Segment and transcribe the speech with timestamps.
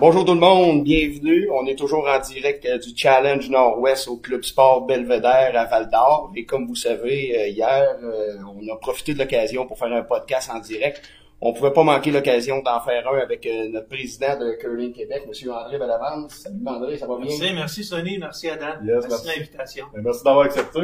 [0.00, 1.50] Bonjour tout le monde, bienvenue.
[1.50, 5.90] On est toujours en direct euh, du Challenge Nord-Ouest au Club Sport Belvedere à Val
[5.90, 6.30] d'Or.
[6.36, 10.02] Et comme vous savez, euh, hier, euh, on a profité de l'occasion pour faire un
[10.02, 11.02] podcast en direct.
[11.40, 15.50] On pouvait pas manquer l'occasion d'en faire un avec notre président de Curling Québec, M.
[15.50, 16.32] André Bellavance.
[16.44, 17.36] Salut André, ça va bien?
[17.36, 18.74] Merci, merci Sonny, merci Adam.
[18.80, 19.86] merci, de l'invitation.
[19.92, 20.80] Ben, merci d'avoir accepté.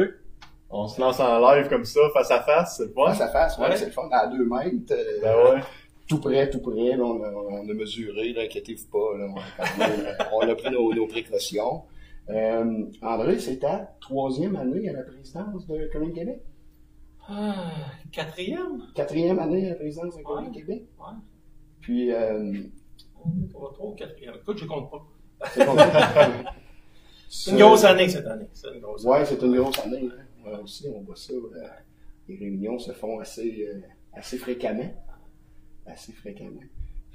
[0.69, 3.13] On se lance en live comme ça, face à face, c'est le fun.
[3.13, 4.93] Face à face, ouais, c'est le fun, à deux mètres.
[5.21, 5.61] ben ouais
[6.07, 6.95] tout près, tout près.
[6.99, 9.17] on, a, on a mesuré, inquiétez-vous pas.
[9.17, 9.27] Là,
[10.33, 11.83] on, a, pris nos, précautions.
[12.29, 16.41] Euh, André, c'est ta troisième année à la présidence de Curling Québec?
[17.27, 17.71] Ah,
[18.11, 18.83] quatrième?
[18.93, 20.83] Quatrième année à la présidence de Curling Québec?
[20.99, 21.15] Ouais.
[21.81, 22.11] Puis...
[22.11, 22.53] Euh,
[23.53, 24.35] pas trop, quatrième.
[24.35, 25.05] Écoute, je compte pas.
[27.29, 28.47] c'est une grosse année cette année.
[28.53, 29.15] C'est une grosse année.
[29.15, 30.09] Ouais, c'est une grosse année.
[30.11, 30.23] Hein.
[30.43, 31.33] Moi aussi, on voit ça.
[31.33, 31.67] Euh,
[32.27, 33.81] les réunions se font assez, euh,
[34.13, 34.91] assez fréquemment
[35.85, 36.61] assez fréquemment.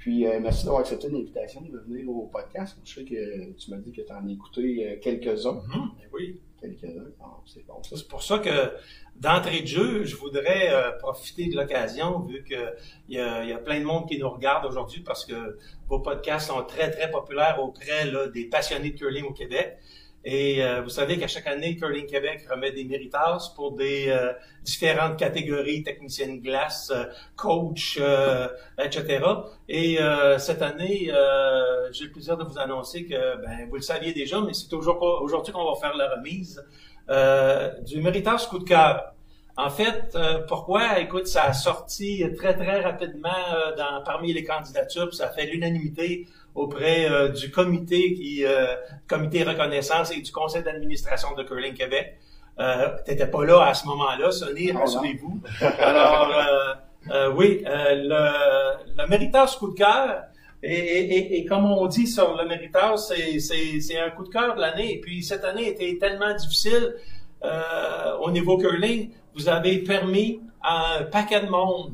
[0.01, 2.75] Puis, euh, merci d'avoir accepté l'invitation de venir au podcast.
[2.83, 5.61] Je sais que tu m'as dit que tu en as écouté euh, quelques-uns.
[5.71, 6.39] Ben oui.
[6.59, 7.05] Quelques-uns.
[7.45, 8.71] C'est bon, C'est pour ça que,
[9.15, 12.73] d'entrée de jeu, je voudrais euh, profiter de l'occasion, vu qu'il
[13.09, 16.47] y a, y a plein de monde qui nous regarde aujourd'hui, parce que vos podcasts
[16.47, 19.77] sont très, très populaires auprès là, des passionnés de curling au Québec.
[20.23, 24.33] Et euh, vous savez qu'à chaque année, Curling Québec remet des méritas pour des euh,
[24.63, 27.05] différentes catégories, techniciens de glace, euh,
[27.35, 27.99] coach,
[28.77, 29.25] etc.
[29.67, 29.97] Et
[30.37, 31.11] cette année,
[31.91, 35.53] j'ai le plaisir de vous annoncer que, ben, vous le saviez déjà, mais c'est aujourd'hui
[35.53, 36.63] qu'on va faire la remise
[37.85, 39.13] du méritage coup de cœur.
[39.57, 40.99] En fait, pourquoi?
[40.99, 43.29] Écoute, ça a sorti très, très rapidement
[43.77, 48.75] dans, parmi les candidatures, puis ça fait l'unanimité auprès euh, du comité qui euh,
[49.07, 52.17] comité reconnaissance et du conseil d'administration de Curling Québec.
[52.59, 55.41] Euh, T'étais pas là à ce moment-là, Sonny, rassurez-vous.
[55.79, 56.29] Alors
[57.11, 60.23] euh, oui, le, le méritage coup de cœur.
[60.63, 64.61] Et, et, et, comme on dit sur le méritage, c'est un coup de cœur de
[64.61, 64.93] l'année.
[64.93, 66.95] Et puis cette année était tellement difficile
[68.21, 69.09] au niveau curling.
[69.33, 71.93] Vous avez permis à un paquet de monde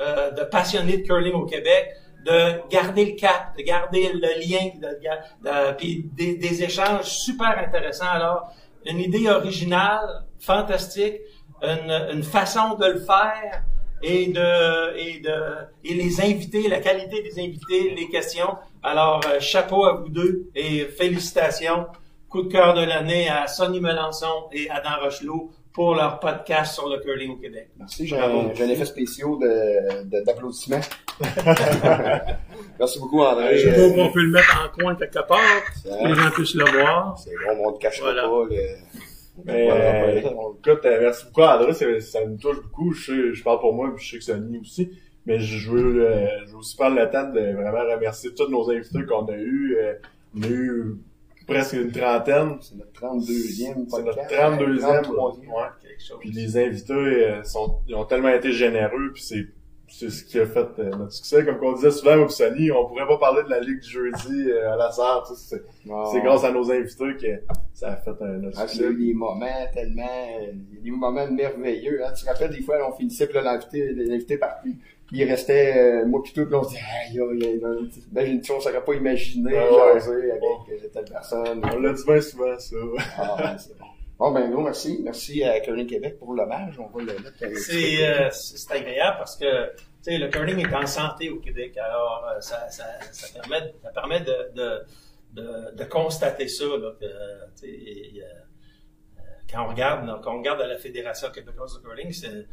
[0.00, 5.72] de passionnés de curling au Québec de garder le cap, de garder le lien, de,
[5.76, 8.10] puis des, des, échanges super intéressants.
[8.10, 8.52] Alors,
[8.86, 11.16] une idée originale, fantastique,
[11.62, 13.62] une, une façon de le faire
[14.02, 15.34] et de et de
[15.84, 18.56] et les invités, la qualité des invités, les questions.
[18.82, 21.86] Alors, euh, chapeau à vous deux et félicitations.
[22.28, 26.88] Coup de cœur de l'année à Sonny Melançon et Adam Rochelot pour leur podcast sur
[26.88, 27.68] le curling au Québec.
[27.78, 29.30] Merci, j'ai un, effet spécial
[30.26, 30.80] d'applaudissements.
[32.80, 33.58] Merci beaucoup, André.
[33.58, 35.38] Je sais pas qu'on peut le mettre en coin quelque part,
[35.84, 37.16] pour que les gens puissent le voir.
[37.16, 38.44] C'est bon, on ne cachera pas.
[38.50, 38.56] Le...
[39.44, 41.72] Mais, euh, écoute, euh, merci beaucoup, André.
[41.72, 42.92] Ça, me touche beaucoup.
[42.92, 44.90] Je, sais, je parle pour moi, puis je sais que c'est Sonny aussi.
[45.26, 48.68] Mais je veux, euh, je veux aussi prendre le temps de vraiment remercier tous nos
[48.68, 49.76] invités qu'on a eus.
[49.78, 49.94] Euh,
[50.36, 50.96] on a eu
[51.48, 52.58] presque une trentaine.
[52.60, 55.46] C'est notre 32e C'est notre 32e.
[55.48, 56.18] Ouais.
[56.20, 59.46] Puis les invités euh, sont, ils ont tellement été généreux, puis c'est
[59.90, 61.44] c'est ce qui a fait euh, notre succès.
[61.46, 64.50] Comme on disait souvent au Sony, on pourrait pas parler de la Ligue du jeudi
[64.50, 65.26] euh, à la Sarre.
[65.34, 65.62] C'est
[66.12, 68.84] c'est grâce à nos invités que ça a fait un notre ah, succès.
[68.90, 70.38] Il y a des moments tellement...
[70.82, 72.04] des moments merveilleux.
[72.04, 72.12] Hein.
[72.14, 74.38] Tu te rappelles, des fois, on finissait, puis l'invité, l'invité
[75.10, 77.60] il restait, euh, moi pis tout, là, on se dit, aïe, aïe, aïe,
[78.12, 81.62] imagine on s'aurait pas imaginé ah, jaser avec euh, telle personne.
[81.72, 82.76] On l'a dit bien souvent, ça.
[83.16, 83.86] ah, c'est bon.
[84.18, 85.00] Bon, ben, gros, merci.
[85.04, 86.74] Merci à Curling Québec pour l'hommage.
[86.80, 87.56] On va le mettre.
[87.56, 91.76] C'est, euh, c'est agréable parce que, tu sais, le curling est en santé au Québec.
[91.78, 94.82] Alors, euh, ça, ça, ça permet, ça permet de, de,
[95.34, 97.06] de, de constater ça, là, que,
[97.60, 98.24] tu sais,
[99.50, 102.46] quand on regarde, quand on regarde à la Fédération québécoise de curling, c'est,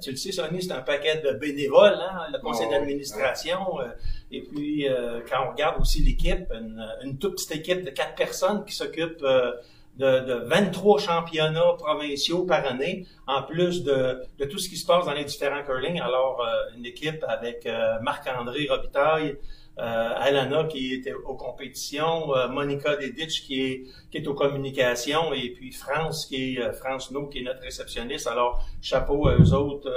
[0.00, 3.80] tu le sais, Sonny, c'est un paquet de bénévoles, hein, le conseil d'administration.
[3.80, 3.88] Euh,
[4.30, 8.64] et puis, euh, quand on regarde aussi l'équipe, une, toute petite équipe de quatre personnes
[8.64, 9.52] qui s'occupe euh,
[9.96, 14.86] de, de, 23 championnats provinciaux par année, en plus de, de, tout ce qui se
[14.86, 16.00] passe dans les différents curling.
[16.00, 16.44] Alors,
[16.76, 17.68] une équipe avec
[18.02, 19.34] Marc-André Robitaille, euh,
[19.76, 25.50] Alana qui était aux compétitions, euh, Monica Deditch qui est qui est aux communications et
[25.50, 28.26] puis France qui est euh, France No qui est notre réceptionniste.
[28.26, 29.90] Alors chapeau à eux autres.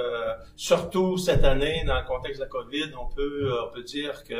[0.55, 4.35] surtout cette année dans le contexte de la COVID, on peut on peut dire que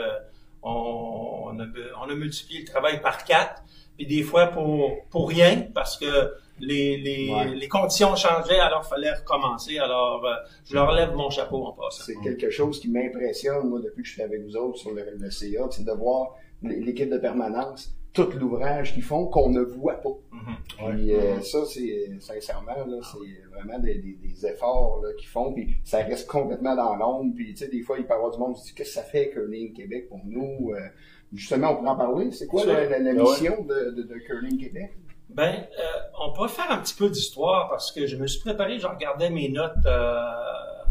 [0.63, 1.65] on, a,
[2.01, 3.61] on a multiplié le travail par quatre,
[3.95, 8.89] puis des fois pour pour rien parce que les, les, les conditions changeaient, alors il
[8.89, 9.77] fallait recommencer.
[9.77, 10.33] Alors, euh,
[10.65, 12.03] je leur lève mon chapeau en passant.
[12.05, 15.29] C'est quelque chose qui m'impressionne, moi, depuis que je suis avec vous autres sur le,
[15.29, 20.09] CA, c'est de voir l'équipe de permanence tout l'ouvrage qu'ils font qu'on ne voit pas.
[20.31, 20.55] Mhm.
[20.95, 25.53] Puis euh, ça, c'est sincèrement, là, c'est vraiment des, des, des efforts là, qu'ils font,
[25.53, 27.35] puis ça reste complètement dans l'ombre.
[27.35, 28.95] Puis tu sais, des fois, il peut y avoir du monde qui se dit qu'est-ce
[28.95, 30.71] que ça fait Curling Québec pour nous?
[30.73, 30.79] Euh,
[31.31, 32.31] justement, on pourrait en parler.
[32.31, 33.21] C'est quoi la, la- la ouais.
[33.21, 34.97] mission de, de, de Curling Québec?
[35.29, 35.83] Ben, euh,
[36.19, 39.29] on pourrait faire un petit peu d'histoire parce que je me suis préparé, je regardais
[39.29, 40.19] mes notes euh,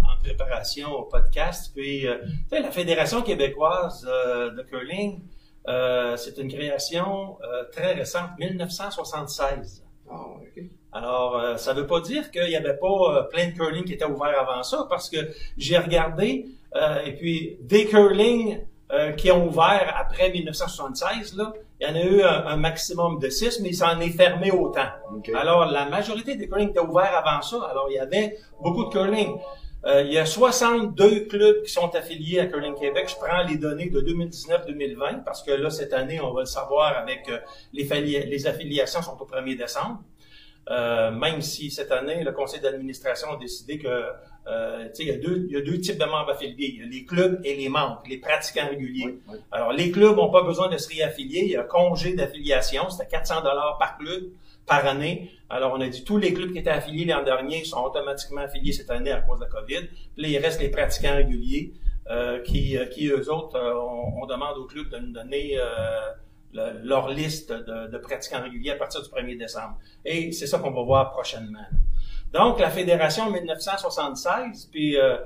[0.04, 1.72] en préparation au podcast.
[1.74, 2.18] Puis, euh,
[2.52, 5.22] la Fédération québécoise euh, de curling,
[5.68, 9.82] euh, c'est une création euh, très récente, 1976.
[10.08, 10.62] Ah, ok.
[10.92, 14.04] Alors, euh, ça veut pas dire qu'il y avait pas plein de curling qui étaient
[14.04, 15.18] ouverts avant ça, parce que
[15.56, 18.60] j'ai regardé, euh, et puis des curling
[18.92, 23.18] euh, qui ont ouvert après 1976, là, il y en a eu un, un maximum
[23.18, 24.88] de six, mais il s'en est fermé autant.
[25.34, 27.58] Alors, la majorité des curling étaient ouverts avant ça.
[27.70, 29.36] Alors, il y avait beaucoup de curling.
[29.86, 33.08] Euh, il y a 62 clubs qui sont affiliés à Curling Québec.
[33.08, 36.96] Je prends les données de 2019-2020 parce que là, cette année, on va le savoir
[36.96, 37.38] avec euh,
[37.72, 37.84] les,
[38.24, 40.00] les affiliations sont au 1er décembre.
[40.68, 44.06] Euh, même si cette année, le conseil d'administration a décidé que
[44.48, 46.70] euh, il y, a deux, il y a deux types de membres affiliés.
[46.74, 49.04] Il y a les clubs et les membres, les pratiquants réguliers.
[49.06, 49.38] Oui, oui.
[49.50, 51.40] Alors, les clubs n'ont pas besoin de se réaffilier.
[51.44, 52.88] Il y a un congé d'affiliation.
[52.90, 54.24] C'était 400 dollars par club
[54.66, 55.30] par année.
[55.50, 58.72] Alors, on a dit tous les clubs qui étaient affiliés l'an dernier sont automatiquement affiliés
[58.72, 59.86] cette année à cause de la COVID.
[60.14, 61.72] Puis là, il reste les pratiquants réguliers
[62.10, 65.56] euh, qui, euh, qui, eux autres, euh, on, on demande aux clubs de nous donner
[65.58, 65.64] euh,
[66.52, 69.76] le- leur liste de, de pratiquants réguliers à partir du 1er décembre.
[70.04, 71.66] Et c'est ça qu'on va voir prochainement.
[72.36, 75.16] Donc, la fédération en 1976, puis euh,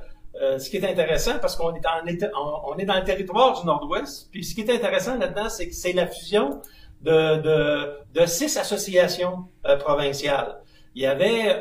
[0.40, 4.54] euh, ce qui est intéressant, parce qu'on est, dans le territoire du Nord-Ouest, puis ce
[4.54, 6.60] qui est intéressant là-dedans, c'est que c'est la fusion
[7.02, 10.60] de, six associations euh, provinciales.
[10.94, 11.58] Il y avait,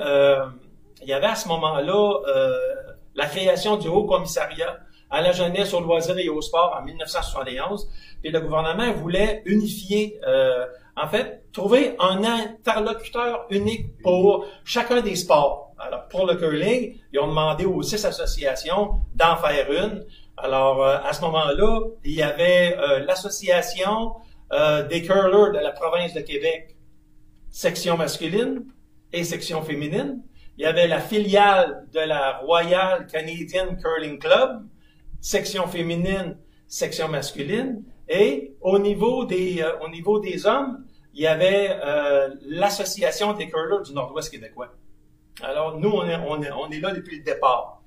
[1.01, 2.19] il y avait à ce moment-là
[3.15, 4.77] la création du Haut Commissariat
[5.09, 7.89] à la jeunesse, aux loisirs et au sport en 1971.
[8.21, 10.19] Puis le gouvernement voulait unifier,
[11.01, 15.73] en fait, trouver un interlocuteur unique pour chacun des sports.
[15.79, 20.05] Alors, pour le curling, ils ont demandé aux six associations d'en faire une.
[20.35, 24.13] Alors, euh, à ce moment-là, il y avait euh, l'association
[24.51, 26.75] euh, des curlers de la province de Québec,
[27.49, 28.65] section masculine
[29.13, 30.21] et section féminine.
[30.57, 34.65] Il y avait la filiale de la Royal Canadian Curling Club,
[35.21, 36.37] section féminine,
[36.67, 37.83] section masculine.
[38.09, 40.83] Et au niveau des, au niveau des hommes,
[41.13, 44.73] il y avait euh, l'association des curlers du Nord-Ouest québécois.
[45.41, 47.81] Alors nous, on est, on est, on est là depuis le départ.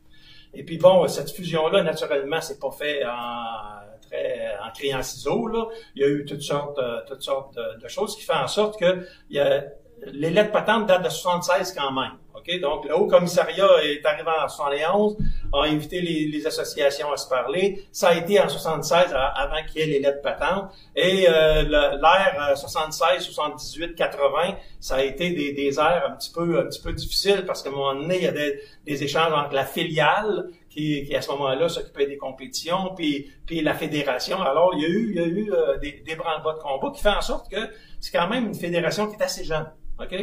[0.54, 5.46] Et puis bon, cette fusion-là, naturellement, c'est pas fait en très en criant ciseaux.
[5.46, 5.66] Là.
[5.94, 8.48] Il y a eu toutes sortes, euh, toutes sortes de, de choses qui font en
[8.48, 9.64] sorte que il y a,
[10.06, 12.12] les lettres patentes datent de 76 quand même.
[12.34, 12.60] OK?
[12.60, 15.16] Donc, le Haut Commissariat est arrivé en 71,
[15.52, 17.84] a invité les, les associations à se parler.
[17.93, 20.70] Ça a été en 76 à- avant qu'il y ait les lettres patentes.
[20.96, 26.32] Et euh, l'ère euh, 76, 78, 80, ça a été des, des ères un petit
[26.32, 29.32] peu un petit peu difficiles parce qu'à un moment donné, il y avait des échanges
[29.32, 34.40] entre la filiale qui, qui à ce moment-là s'occupait des compétitions, puis, puis la fédération.
[34.40, 36.90] Alors, il y a eu, il y a eu euh, des, des branle-bas de combat
[36.93, 37.69] qui fait en sorte que
[38.00, 39.70] c'est quand même une fédération qui est assez jeune.
[40.02, 40.14] OK?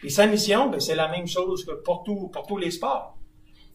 [0.00, 3.16] Puis sa mission, ben, c'est la même chose que pour, tous les sports.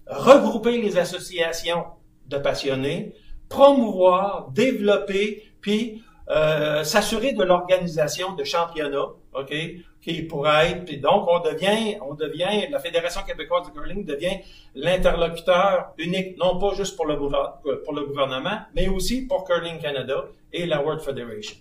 [0.07, 1.85] Regrouper les associations
[2.27, 3.13] de passionnés,
[3.49, 9.53] promouvoir, développer, puis euh, s'assurer de l'organisation de championnats, OK,
[10.01, 14.39] qui pourrait être, donc on devient, la Fédération québécoise de curling devient
[14.73, 20.81] l'interlocuteur unique, non pas juste pour le gouvernement, mais aussi pour Curling Canada et la
[20.81, 21.57] World Federation.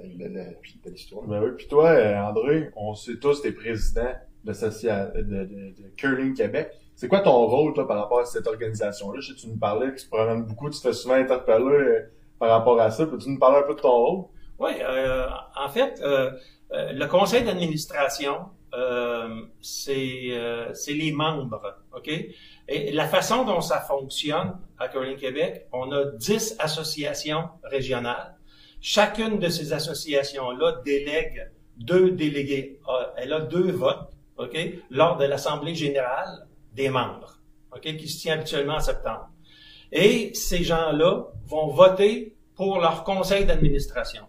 [0.00, 1.24] Une belle, une belle histoire.
[1.26, 4.12] Ben oui, puis toi, euh, André, on sait tous, t'es président
[4.44, 6.70] d'associa- de, de, de Curling Québec.
[6.94, 9.20] C'est quoi ton rôle, toi, par rapport à cette organisation-là?
[9.20, 11.14] Je sais que tu nous parlais, que tu te promènes beaucoup, tu te fais souvent
[11.14, 12.00] interpeller euh,
[12.38, 13.06] par rapport à ça.
[13.06, 14.24] Peux-tu nous parler un peu de ton rôle?
[14.60, 15.26] Oui, euh,
[15.60, 16.30] en fait, euh,
[16.72, 19.28] euh, le conseil d'administration, euh,
[19.60, 21.60] c'est euh, c'est les membres,
[21.96, 22.08] OK?
[22.68, 28.34] Et la façon dont ça fonctionne à Curling Québec, on a 10 associations régionales.
[28.80, 32.80] Chacune de ces associations-là délègue deux délégués.
[32.88, 34.56] Euh, Elle a deux votes, OK?
[34.90, 37.38] Lors de l'Assemblée générale des membres,
[37.74, 37.82] OK?
[37.82, 39.28] Qui se tient habituellement en septembre.
[39.90, 44.24] Et ces gens-là vont voter pour leur conseil d'administration.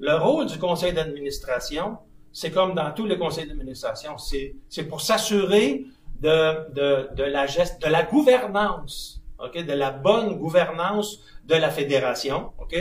[0.00, 1.98] Le rôle du conseil d'administration,
[2.32, 5.84] c'est comme dans tous les conseils d'administration, c'est, c'est pour s'assurer
[6.20, 11.70] de, de, de la geste, de la gouvernance, ok, de la bonne gouvernance de la
[11.70, 12.76] fédération, ok,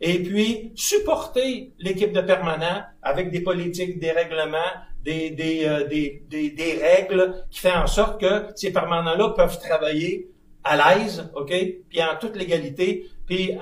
[0.00, 4.72] et puis supporter l'équipe de permanent avec des politiques, des règlements,
[5.04, 9.58] des, des, euh, des, des, des règles qui font en sorte que ces permanents-là peuvent
[9.58, 10.30] travailler
[10.64, 11.52] à l'aise, ok,
[11.88, 13.06] puis en toute légalité.
[13.26, 13.58] Puis euh,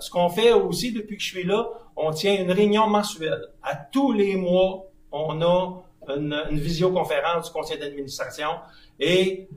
[0.00, 3.48] ce qu'on fait aussi depuis que je suis là, on tient une réunion mensuelle.
[3.62, 5.82] À tous les mois, on a
[6.16, 8.50] une, une visioconférence du conseil d'administration
[9.00, 9.48] et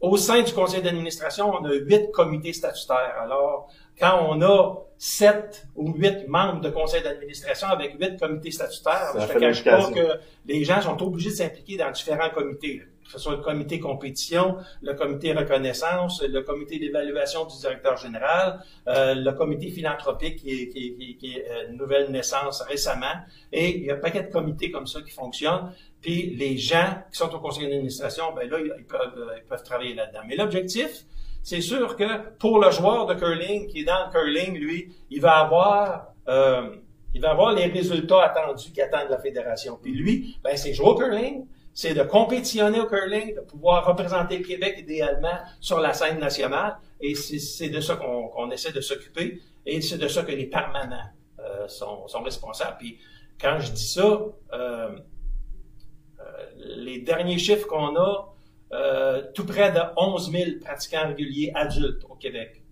[0.00, 3.14] au sein du conseil d'administration, on a huit comités statutaires.
[3.20, 9.12] Alors, quand on a sept ou huit membres de conseil d'administration avec huit comités statutaires,
[9.14, 13.12] je ne cache pas que les gens sont obligés de s'impliquer dans différents comités que
[13.12, 19.14] ce soit le comité compétition, le comité reconnaissance, le comité d'évaluation du directeur général, euh,
[19.14, 23.14] le comité philanthropique qui est, qui, qui, est euh, une nouvelle naissance récemment.
[23.52, 25.72] Et il y a un paquet de comités comme ça qui fonctionnent.
[26.00, 29.62] Puis les gens qui sont au conseil d'administration, ben là, ils peuvent, euh, ils peuvent
[29.62, 30.20] travailler là-dedans.
[30.26, 31.04] Mais l'objectif,
[31.46, 35.20] c'est sûr que pour le joueur de curling qui est dans le curling, lui, il
[35.20, 36.08] va avoir...
[36.26, 36.70] Euh,
[37.14, 39.78] il va avoir les résultats attendus qui attendent la fédération.
[39.80, 44.36] Puis lui, ben c'est jouer au curling, c'est de compétitionner au curling, de pouvoir représenter
[44.36, 46.76] le Québec idéalement sur la scène nationale.
[47.00, 49.40] Et c'est de ça qu'on essaie de s'occuper.
[49.64, 52.76] Et c'est de ça que les permanents euh, sont, sont, responsables.
[52.78, 52.98] Puis
[53.40, 56.24] quand je dis ça, euh, euh,
[56.58, 58.35] les derniers chiffres qu'on a,
[58.76, 62.62] euh, tout près de 11 000 pratiquants réguliers adultes au Québec.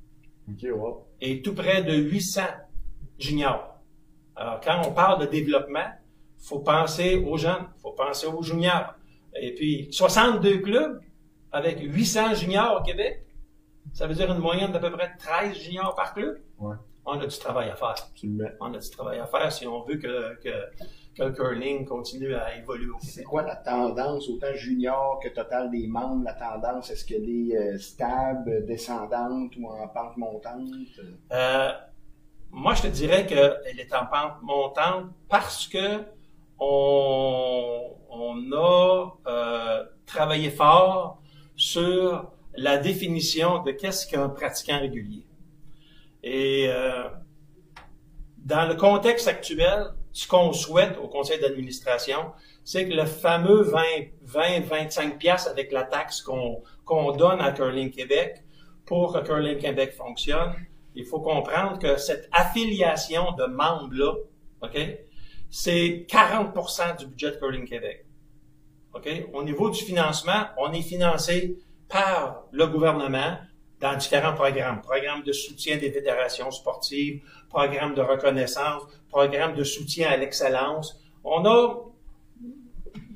[0.53, 1.07] Okay, wow.
[1.21, 2.43] Et tout près de 800
[3.19, 3.81] juniors.
[4.37, 5.87] Alors, quand on parle de développement,
[6.39, 8.95] faut penser aux jeunes, faut penser aux juniors.
[9.41, 11.01] Et puis, 62 clubs
[11.53, 13.25] avec 800 juniors au Québec,
[13.93, 16.39] ça veut dire une moyenne d'à peu près 13 juniors par club.
[16.59, 16.77] Ouais.
[17.07, 17.95] On a du travail à faire.
[18.61, 20.51] On a du travail à faire si on veut que, que,
[21.15, 22.97] que le curling continue à évoluer au.
[23.01, 27.57] C'est quoi la tendance, autant junior que total des membres, la tendance, est-ce qu'elle est
[27.57, 30.71] euh, stable, descendante ou en pente montante?
[31.33, 31.73] Euh,
[32.51, 36.03] moi, je te dirais qu'elle est en pente montante parce que
[36.59, 41.21] on, a euh, travaillé fort
[41.57, 45.27] sur la définition de qu'est-ce qu'un pratiquant régulier.
[46.27, 47.05] Et euh,
[48.39, 52.33] dans le contexte actuel, ce qu'on souhaite au conseil d'administration,
[52.65, 53.83] c'est que le fameux 20,
[54.23, 58.43] 20 25 pièces avec la taxe qu'on qu'on donne à Curling Québec
[58.87, 60.55] pour que Curling Québec fonctionne,
[60.95, 64.15] il faut comprendre que cette affiliation de membres-là,
[64.63, 64.79] OK,
[65.51, 68.07] c'est 40% du budget de Curling Québec.
[68.95, 69.09] OK?
[69.35, 73.37] Au niveau du financement, on est financé par le gouvernement
[73.85, 74.81] dans différents programmes.
[74.81, 80.99] Programmes de soutien des fédérations sportives, programmes de reconnaissance, programmes de soutien à l'excellence.
[81.23, 81.75] On a,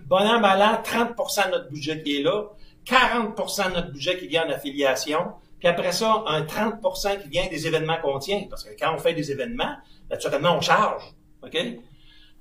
[0.04, 2.50] bon an, mal an, 30 de notre budget qui est là,
[2.84, 7.46] 40% de notre budget qui vient en affiliation, puis après ça, un 30% qui vient
[7.48, 8.44] des événements qu'on tient.
[8.50, 9.74] Parce que quand on fait des événements,
[10.10, 11.02] naturellement, on charge.
[11.42, 11.56] OK?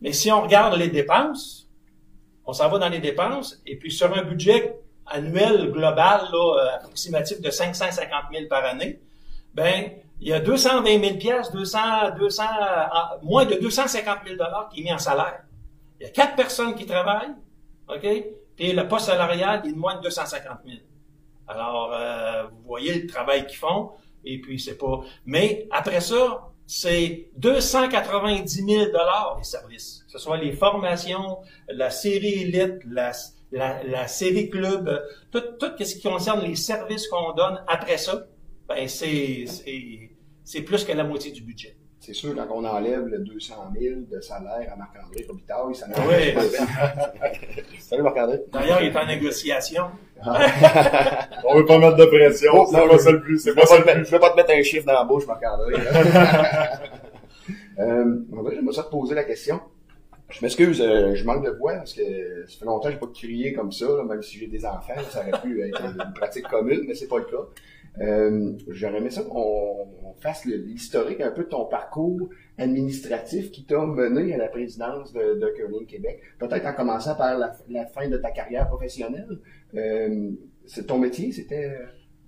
[0.01, 1.69] Mais si on regarde les dépenses,
[2.45, 4.77] on s'en va dans les dépenses, et puis sur un budget
[5.09, 8.99] annuel global là, euh, approximatif de 550 000 par année,
[9.53, 11.79] ben il y a 220 000 pièces, 200,
[12.17, 12.43] 200,
[13.23, 15.43] moins de 250 000 dollars qui est mis en salaire.
[15.99, 17.35] Il y a quatre personnes qui travaillent,
[17.87, 18.07] ok,
[18.55, 20.77] puis le poste salarial est de moins de 250 000.
[21.47, 23.91] Alors, euh, vous voyez le travail qu'ils font,
[24.25, 25.01] et puis c'est pas.
[25.25, 31.37] Mais après ça, c'est 290 000 dollars les services, que ce soit les formations,
[31.69, 33.13] la série élite, la,
[33.51, 35.01] la, la série club,
[35.31, 38.27] tout, tout ce qui concerne les services qu'on donne après ça,
[38.67, 39.45] ben c'est
[40.43, 41.75] c'est plus que la moitié du budget.
[41.99, 45.95] C'est sûr, quand on enlève le 200 000 de salaire à Marc-André Robitaille, ça n'a
[46.07, 46.33] oui.
[47.79, 48.43] Salut Marc-André.
[48.53, 49.83] D'ailleurs, il est en négociation.
[50.25, 53.43] on veut pas mettre de pression, oh, c'est pas ça le plus.
[53.43, 53.55] Je ne
[54.05, 55.73] veux pas te mettre un chiffre dans la bouche, Marc-André.
[57.79, 59.59] euh, J'aimerais ça te poser la question.
[60.29, 63.07] Je m'excuse, euh, je manque de voix parce que ça fait longtemps que j'ai pas
[63.07, 66.83] crié comme ça, même si j'ai des enfants, ça aurait pu être une pratique commune,
[66.85, 67.47] mais c'est pas le cas.
[68.01, 73.85] Euh, J'aurais aimé ça qu'on fasse l'historique un peu de ton parcours administratif qui t'a
[73.85, 76.21] mené à la présidence de, de Curling Québec.
[76.39, 79.39] Peut-être en commençant par la, la, fin de ta carrière professionnelle.
[79.75, 80.31] Euh,
[80.65, 81.69] c'est ton métier, c'était...
[81.69, 81.85] Euh,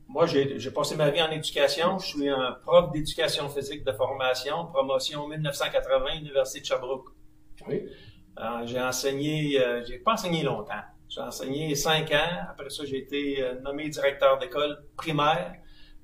[0.07, 1.99] Moi, j'ai passé ma vie en éducation.
[1.99, 7.09] Je suis un prof d'éducation physique de formation, promotion 1980, Université de Sherbrooke.
[7.71, 10.81] Euh, j'ai enseigné, euh, j'ai pas enseigné longtemps.
[11.09, 12.45] J'ai enseigné cinq ans.
[12.49, 15.55] Après ça, j'ai été euh, nommé directeur d'école primaire.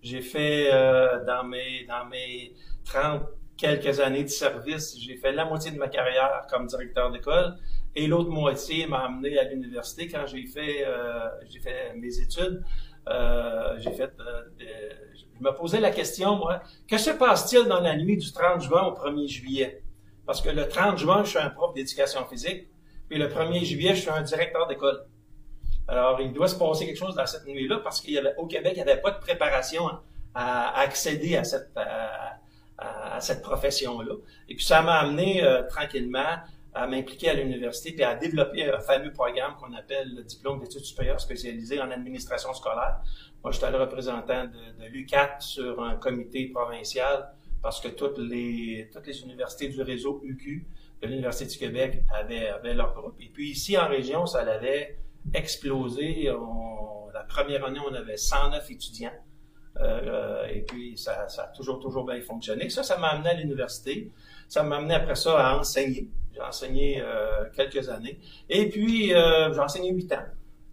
[0.01, 2.53] J'ai fait euh, dans mes dans mes
[2.85, 3.23] 30
[3.57, 7.55] quelques années de service, j'ai fait la moitié de ma carrière comme directeur d'école
[7.95, 10.85] et l'autre moitié m'a amené à l'université quand j'ai fait
[11.49, 12.61] j'ai fait mes études.
[13.77, 14.11] J'ai fait
[14.59, 18.83] je me posais la question moi, que se passe-t-il dans la nuit du 30 juin
[18.83, 19.84] au 1er juillet?
[20.25, 22.67] Parce que le 30 juin, je suis un prof d'éducation physique.
[23.09, 25.05] Puis le 1er juillet, je suis un directeur d'école.
[25.87, 28.89] Alors, il doit se passer quelque chose dans cette nuit-là parce qu'au Québec, il n'y
[28.89, 29.87] avait pas de préparation
[30.33, 34.15] à accéder à cette, à, cette profession-là.
[34.49, 36.39] Et puis ça m'a amené euh, tranquillement
[36.73, 40.83] à m'impliquer à l'université puis à développer un fameux programme qu'on appelle le diplôme d'études
[40.83, 42.97] supérieures spécialisées en administration scolaire.
[43.43, 47.31] Moi, j'étais le représentant de, de l'UCAT sur un comité provincial
[47.65, 48.91] parce que toutes les,
[49.23, 50.67] universités du réseau UQ
[51.01, 53.15] de l'Université du Québec avaient, leur groupe.
[53.19, 54.99] Et puis ici, en région, ça avait
[55.33, 56.29] explosé.
[57.11, 59.09] la première année, on avait 109 étudiants.
[59.81, 62.69] Euh, et puis, ça, ça, a toujours, toujours bien fonctionné.
[62.69, 64.11] Ça, ça m'a amené à l'université.
[64.47, 66.07] Ça m'a amené après ça à enseigner.
[66.35, 68.19] J'ai enseigné euh, quelques années.
[68.47, 70.25] Et puis, euh, j'ai enseigné huit ans.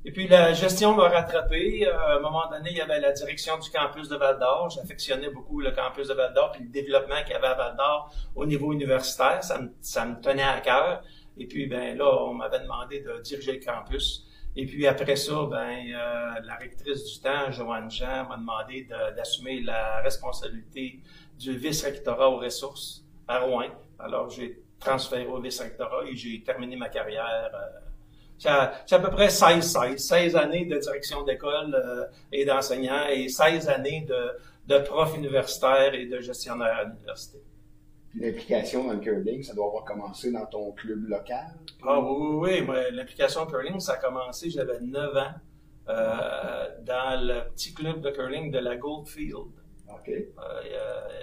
[0.04, 1.86] Et puis, la gestion m'a rattrapé.
[1.86, 4.70] Euh, à un moment donné, il y avait la direction du campus de Val-d'Or.
[4.70, 8.44] J'affectionnais beaucoup le campus de Val-d'Or puis le développement qu'il y avait à Val-d'Or au
[8.44, 9.44] niveau universitaire.
[9.44, 11.04] Ça me, ça me tenait à cœur.
[11.38, 14.26] Et puis, ben là, on m'avait demandé de diriger le campus.
[14.54, 19.62] Et puis après ça, ben euh, la rectrice du temps, Joanne Jean, m'a demandé d'assumer
[19.62, 21.00] la responsabilité
[21.38, 23.68] du vice-rectorat aux ressources à Rouen.
[23.98, 27.50] Alors j'ai transféré au vice-rectorat et j'ai terminé ma carrière.
[27.50, 27.91] c'est
[28.46, 33.28] euh, à, peu près 16, 16, 16 années de direction d'école euh, et d'enseignant et
[33.28, 37.38] 16 années de, de prof universitaire et de gestionnaire à l'université
[38.14, 41.46] l'implication dans le curling, ça doit avoir commencé dans ton club local?
[41.86, 42.76] Ah oui, oui, oui.
[42.92, 45.32] L'implication curling, ça a commencé, j'avais 9 ans,
[45.88, 49.52] euh, dans le petit club de curling de la Goldfield.
[49.88, 50.08] OK.
[50.08, 50.24] Euh,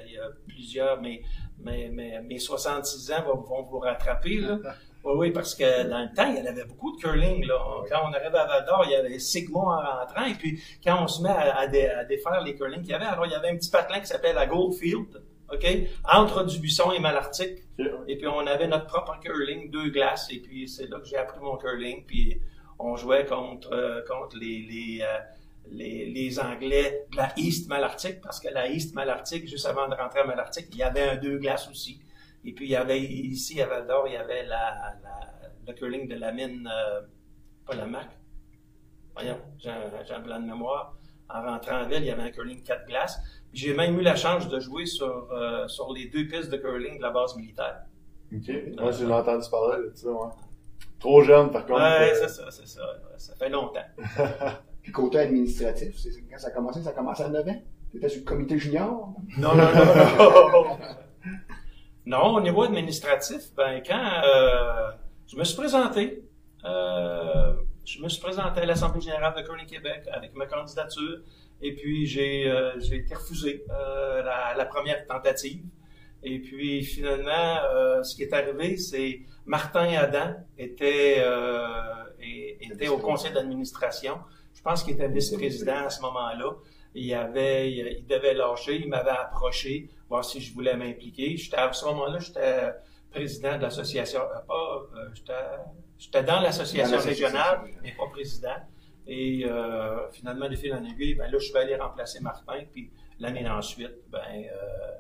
[0.06, 1.22] il, y a, plusieurs, mais,
[1.60, 4.60] mais, mais mes 66 ans vont, vous rattraper, là.
[5.04, 7.46] Oui, oui, parce que dans le temps, il y avait beaucoup de curling.
[7.46, 7.58] Là.
[7.90, 10.26] Quand on arrivait à Val d'Or, il y avait Sigma en rentrant.
[10.26, 13.26] Et puis, quand on se met à, à défaire les curling qu'il y avait, alors
[13.26, 15.22] il y avait un petit patelin qui s'appelait la Goldfield.
[15.52, 15.66] OK?
[16.12, 17.64] Entre Dubuisson et Malartic.
[18.08, 20.28] Et puis, on avait notre propre curling, deux glaces.
[20.32, 22.06] Et puis, c'est là que j'ai appris mon curling.
[22.06, 22.40] Puis,
[22.78, 25.18] on jouait contre, euh, contre les, les, euh,
[25.72, 29.96] les, les, Anglais de la East Malartic, parce que la East Malartic, juste avant de
[29.96, 32.00] rentrer à Malartic, il y avait un deux glaces aussi.
[32.46, 35.20] Et puis, il y avait, ici, à Val d'Or, il y avait la, la,
[35.68, 37.02] le curling de la mine, euh,
[37.66, 38.08] pas la MAC.
[39.16, 40.96] Voyons, j'ai un blanc de mémoire.
[41.30, 43.20] En rentrant en ville, il y avait un curling quatre glaces.
[43.54, 46.98] J'ai même eu la chance de jouer sur, euh, sur les deux pistes de curling
[46.98, 47.82] de la base militaire.
[48.34, 48.52] OK.
[48.80, 50.30] Moi, j'ai entendu parler de ça, ouais.
[51.00, 51.82] Trop jeune, par contre.
[51.82, 52.82] Ouais, c'est ça, c'est ça.
[53.18, 53.86] Ça fait longtemps.
[54.82, 55.96] Puis côté administratif,
[56.30, 57.62] quand ça a commencé, ça a commencé à 9 ans?
[57.92, 59.14] Tu étais sur le comité junior?
[59.38, 60.78] Non, non, non, non.
[62.10, 64.90] non, au niveau administratif, ben, quand euh,
[65.28, 66.24] je me suis présenté,
[66.66, 67.54] euh,
[67.86, 71.20] je me suis présenté à l'Assemblée générale de Curling Québec avec ma candidature.
[71.62, 75.64] Et puis, j'ai euh, été refusé la, la, première tentative.
[76.24, 77.58] Et puis, finalement,
[78.02, 81.24] ce qui est arrivé, c'est Martin Adam était,
[82.20, 84.18] était au conseil d'administration.
[84.56, 86.56] Je pense qu'il était vice-président à ce moment-là.
[86.96, 88.78] Il avait, il, devait lâcher.
[88.78, 91.38] Il m'avait approché, voir si je voulais m'impliquer.
[91.38, 92.72] J'étais à ce moment-là, j'étais
[93.12, 94.22] président de l'association.
[94.48, 94.88] pas,
[95.98, 98.56] j'étais dans l'association régionale, mais pas président.
[99.12, 102.64] Et euh, finalement, de fil en aiguille, ben là, je suis allé remplacer Martin.
[102.72, 104.92] Puis l'année ensuite, ben euh,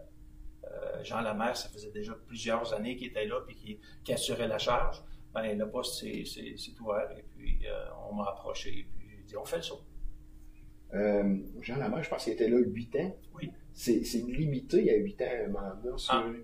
[0.65, 4.47] euh, Jean Lamère, ça faisait déjà plusieurs années qu'il était là puis qui, qui assurait
[4.47, 5.03] la charge.
[5.31, 6.25] Ben le poste s'est
[6.81, 7.59] ouvert et puis
[8.09, 9.83] on m'a approché et puis j'ai dit on fait le saut.
[10.91, 13.15] Jean Lamère, je pense qu'il était là huit ans.
[13.35, 13.51] Oui.
[13.73, 15.95] C'est limité à huit ans un mandat.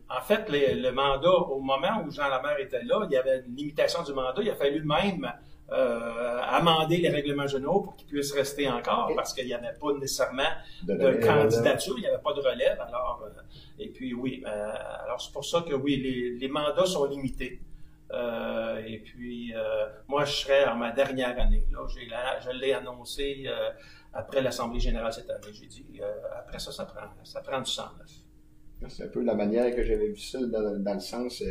[0.10, 3.55] En, fait, le mandat, au moment où Jean Lamère était là, il y avait une
[3.55, 4.41] limitation du mandat.
[4.41, 5.29] Il a fallu même
[5.71, 9.93] euh, amender les règlements généraux pour qu'ils puissent rester encore, parce qu'il n'y avait pas
[9.93, 10.43] nécessairement
[10.84, 12.79] de, candidature, il n'y avait pas de relève.
[12.79, 13.41] Alors, euh,
[13.79, 17.60] et puis oui, euh, alors c'est pour ça que oui, les, les mandats sont limités.
[18.12, 19.53] Euh, et puis
[20.08, 21.65] moi, je serai en ma dernière année.
[21.71, 23.47] Là, je l'ai annoncé
[24.15, 25.54] après l'Assemblée générale cette année.
[25.54, 25.86] J'ai dit
[26.36, 27.89] après ça, ça prend, ça prend du sang
[28.88, 31.43] C'est un peu la manière que j'avais vu ça dans, dans le sens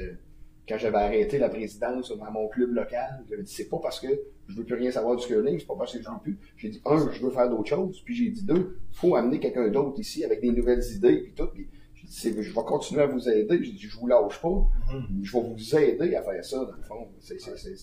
[0.68, 4.08] quand j'avais arrêté la présidence dans mon club local, j'avais dit c'est pas parce que
[4.48, 6.38] je veux plus rien savoir du curling, c'est pas parce que je veux plus.
[6.56, 9.68] J'ai dit un, je veux faire d'autres choses, puis j'ai dit deux, faut amener quelqu'un
[9.68, 11.48] d'autre ici avec des nouvelles idées puis tout.
[11.48, 13.62] Puis j'ai dit je vais continuer à vous aider.
[13.62, 15.22] J'ai dit je vous lâche pas, mm-hmm.
[15.22, 17.08] je vais vous aider à faire ça dans le fond.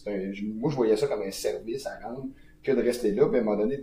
[0.07, 2.29] Un, moi je voyais ça comme un service à rendre
[2.63, 3.27] que de rester là.
[3.27, 3.79] Puis à un moment donné,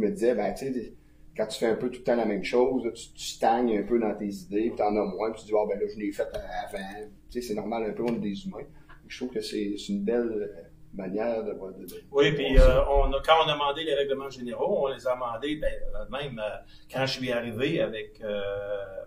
[0.00, 0.94] je me disais ben tu sais
[1.36, 3.82] quand tu fais un peu tout le temps la même chose, tu, tu stagnes un
[3.82, 5.98] peu dans tes idées, puis t'en as moins, puis tu dis, ah, ben là, je
[5.98, 6.84] l'ai fait avant.
[7.30, 8.66] Tu sais, c'est normal un peu, on est des humains.
[9.06, 11.52] Je trouve que c'est une belle euh, manière de...
[11.52, 14.88] de, de oui, puis euh, on a, quand on a demandé les règlements généraux, on
[14.88, 16.40] les a demandés, ben, euh, même
[16.92, 18.22] quand je suis arrivé avec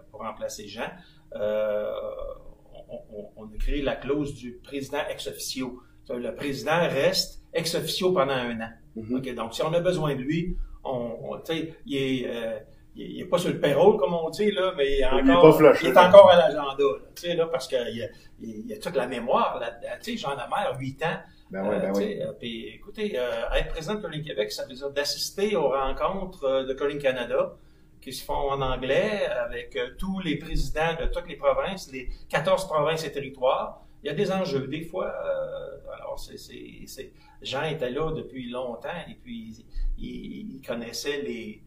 [0.10, 0.89] pour remplacer Jean,
[1.36, 5.82] on, on, a créé la clause du président ex officio.
[6.10, 8.69] Le président reste ex officio pendant un an.
[8.97, 9.36] Mm-hmm.
[9.36, 11.39] donc, si on a besoin de lui, on,
[11.86, 12.60] il est, euh,
[12.96, 15.34] il n'est pas sur le payroll, comme on dit, là, mais il est Il est
[15.34, 18.08] encore, flushé, il est encore à l'agenda, là, tu sais, là, parce qu'il y a,
[18.41, 21.08] il y a toute la mémoire, là, tu sais, Jean Lamère, 8 ans.
[21.50, 22.19] Ben Euh, ben tu oui.
[22.22, 26.43] euh, puis, écoutez, euh, être président de Curling Québec, ça veut dire d'assister aux rencontres
[26.46, 27.54] euh, de Curling Canada
[28.02, 32.10] qui se font en anglais avec euh, tous les présidents de toutes les provinces, les
[32.30, 33.83] 14 provinces et territoires.
[34.03, 35.07] Il y a des enjeux, des fois.
[35.25, 39.65] euh, alors, c'est, c'est, c'est- Jean était là depuis longtemps et puis
[39.97, 41.61] il, il connaissait les,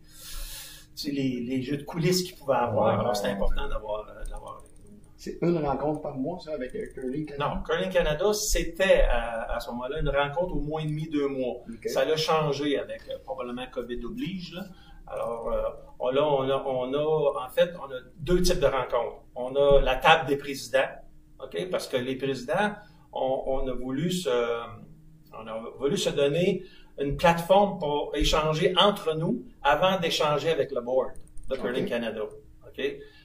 [0.94, 2.94] tu sais, les, les jeux de coulisses qu'il pouvait avoir.
[2.94, 4.98] Ouais, alors, c'est ouais, important d'avoir, euh, d'avoir avec nous.
[5.16, 7.54] C'est une rencontre par mois, ça, avec euh, Curling Canada?
[7.56, 11.28] Non, Curling Canada, c'était à, à ce moment-là une rencontre au mois et demi, deux
[11.28, 11.56] mois.
[11.86, 14.52] Ça l'a changé avec probablement COVID oblige.
[14.52, 14.64] Là.
[15.06, 15.62] Alors euh,
[16.00, 19.22] on, là, on a, on a en fait on a deux types de rencontres.
[19.34, 20.88] On a la table des présidents,
[21.46, 22.72] ok, parce que les présidents,
[23.12, 24.28] on, on a voulu se,
[25.32, 26.64] on a voulu se donner
[26.98, 31.10] une plateforme pour échanger entre nous avant d'échanger avec le board
[31.50, 31.86] de Curling.
[31.86, 32.22] Canada,
[32.68, 32.80] ok?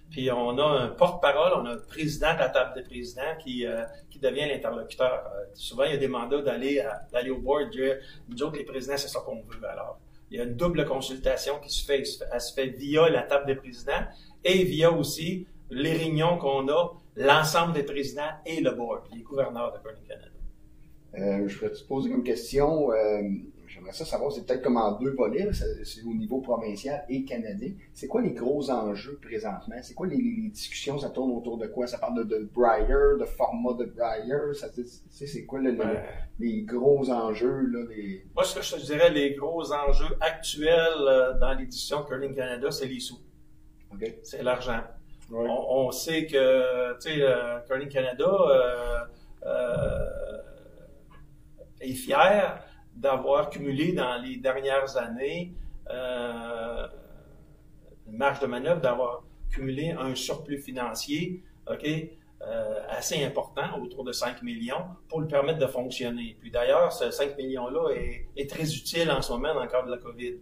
[0.10, 3.66] Puis on a un porte-parole, on a un président de la table des présidents qui
[3.66, 5.24] euh, qui devient l'interlocuteur.
[5.26, 7.96] Euh, souvent, il y a des mandats d'aller au board, dire,
[8.28, 9.66] nous autres, les présidents, c'est ça qu'on veut.
[9.70, 13.24] Alors, il y a une double consultation qui se fait- elle se fait via la
[13.24, 14.04] table des présidents
[14.44, 19.74] et via aussi les réunions qu'on a, l'ensemble des présidents et le board, les gouverneurs
[19.74, 20.28] de Curling Canada.
[21.18, 23.22] Euh, je voudrais te poser comme question, euh,
[23.68, 27.72] j'aimerais ça savoir, c'est peut-être comme en deux volets, c'est au niveau provincial et canadien.
[27.94, 29.76] C'est quoi les gros enjeux présentement?
[29.82, 30.18] C'est quoi les,
[30.52, 30.98] discussions?
[31.00, 31.88] Ça tourne autour de quoi?
[31.88, 34.54] Ça parle de, de Briar, de format de Briar?
[34.56, 34.68] Ça,
[35.10, 36.04] c'est quoi le- le- Ouais.
[36.40, 37.62] les gros enjeux?
[37.72, 38.26] Là, les...
[38.36, 42.72] Moi, ce que je te dirais, les gros enjeux actuels euh, dans l'édition Curling Canada,
[42.72, 43.20] c'est les sous,
[44.24, 44.82] c'est l'argent.
[45.34, 49.00] On, sait que, tu sais, euh, Canada euh,
[49.46, 50.38] euh,
[51.80, 52.62] est fier
[52.96, 55.54] d'avoir cumulé dans les dernières années
[58.08, 61.88] une marge de manœuvre, d'avoir cumulé un surplus financier, OK,
[62.90, 66.36] assez important, autour de 5 millions, pour le permettre de fonctionner.
[66.40, 69.86] Puis d'ailleurs, ce 5 millions-là est, est très utile en ce moment dans le cadre
[69.88, 70.36] de la COVID.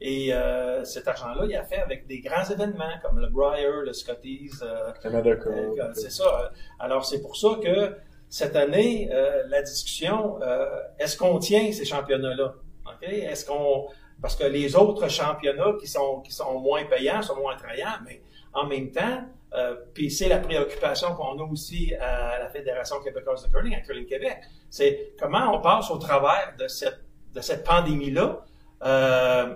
[0.00, 3.92] Et euh, cet argent-là, il a fait avec des grands événements comme le Briar, le
[3.92, 6.52] Scotties, euh, Canada euh, c'est ça.
[6.78, 7.96] Alors, c'est pour ça que
[8.28, 10.66] cette année, euh, la discussion, euh,
[10.98, 12.54] est-ce qu'on tient ces championnats-là?
[12.86, 13.08] OK?
[13.08, 13.88] Est-ce qu'on.
[14.20, 18.22] Parce que les autres championnats qui sont, qui sont moins payants, sont moins attrayants, mais
[18.52, 23.46] en même temps, euh, puis c'est la préoccupation qu'on a aussi à la Fédération québécoise
[23.46, 24.38] de curling, à Curling Québec,
[24.70, 27.00] c'est comment on passe au travers de cette,
[27.34, 28.44] de cette pandémie-là
[28.84, 29.54] euh,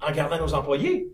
[0.00, 1.12] en gardant nos employés.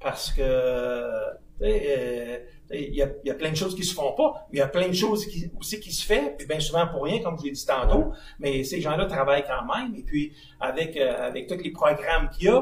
[0.00, 2.38] Parce que euh,
[2.70, 4.62] il y, a, y a plein de choses qui se font pas, mais il y
[4.62, 5.26] a plein de choses
[5.58, 8.62] aussi qui se fait, puis bien souvent pour rien, comme je l'ai dit tantôt, mais
[8.62, 12.48] ces gens-là travaillent quand même, et puis avec, euh, avec tous les programmes qu'il y
[12.48, 12.60] a,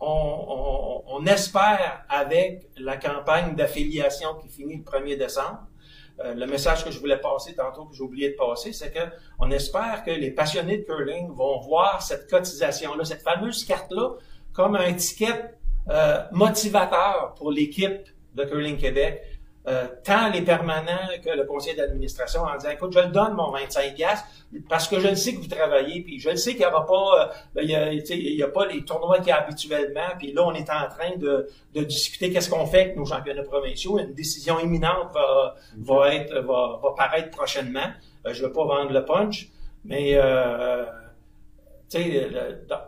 [0.00, 5.68] on, on, on espère, avec la campagne d'affiliation qui finit le 1er décembre,
[6.20, 9.00] euh, le message que je voulais passer tantôt, que j'ai oublié de passer, c'est que
[9.38, 14.14] on espère que les passionnés de curling vont voir cette cotisation-là, cette fameuse carte-là,
[14.52, 15.54] comme un ticket
[15.90, 18.00] euh, motivateur pour l'équipe
[18.34, 19.22] de Curling Québec,
[19.68, 23.50] euh, tant les permanents que le conseil d'administration en disant, écoute, je le donne mon
[23.50, 24.24] 25 pièces
[24.66, 26.86] parce que je le sais que vous travaillez, puis je le sais qu'il n'y aura
[26.86, 30.32] pas, euh, ben, il y a, a pas les tournois qu'il y a habituellement, puis
[30.32, 33.98] là, on est en train de, de discuter qu'est-ce qu'on fait avec nos championnats provinciaux.
[33.98, 37.88] Une décision imminente va, va être, va, va paraître prochainement.
[38.26, 39.48] Euh, je ne veux pas vendre le punch,
[39.84, 40.84] mais euh,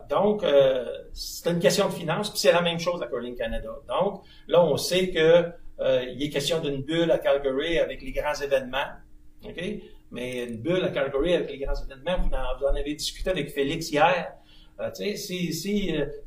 [0.09, 3.69] donc, euh, c'est une question de finances, puis c'est la même chose à Curling Canada.
[3.87, 5.45] Donc, là, on sait que
[5.79, 8.91] euh, il est question d'une bulle à Calgary avec les grands événements,
[9.43, 9.63] OK?
[10.11, 13.89] Mais une bulle à Calgary avec les grands événements, vous en, avez discuté avec Félix
[13.89, 14.33] hier.
[14.79, 14.89] Euh,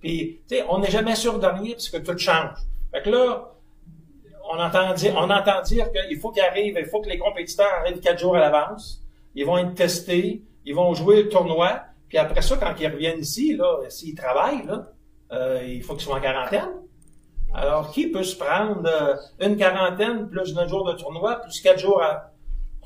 [0.00, 2.56] puis, on n'est jamais sûr de rien parce que tout change.
[2.92, 3.52] Fait que là,
[4.50, 7.72] on entend dire, on entend dire qu'il faut qu'il arrive, il faut que les compétiteurs
[7.80, 9.00] arrivent quatre jours à l'avance.
[9.34, 11.82] Ils vont être testés, ils vont jouer le tournoi,
[12.14, 14.86] puis après ça, quand ils reviennent ici, là, s'ils travaillent, là,
[15.32, 16.70] euh, il faut qu'ils soient en quarantaine.
[17.52, 21.80] Alors, qui peut se prendre euh, une quarantaine plus neuf jours de tournoi, plus quatre
[21.80, 22.30] jours à...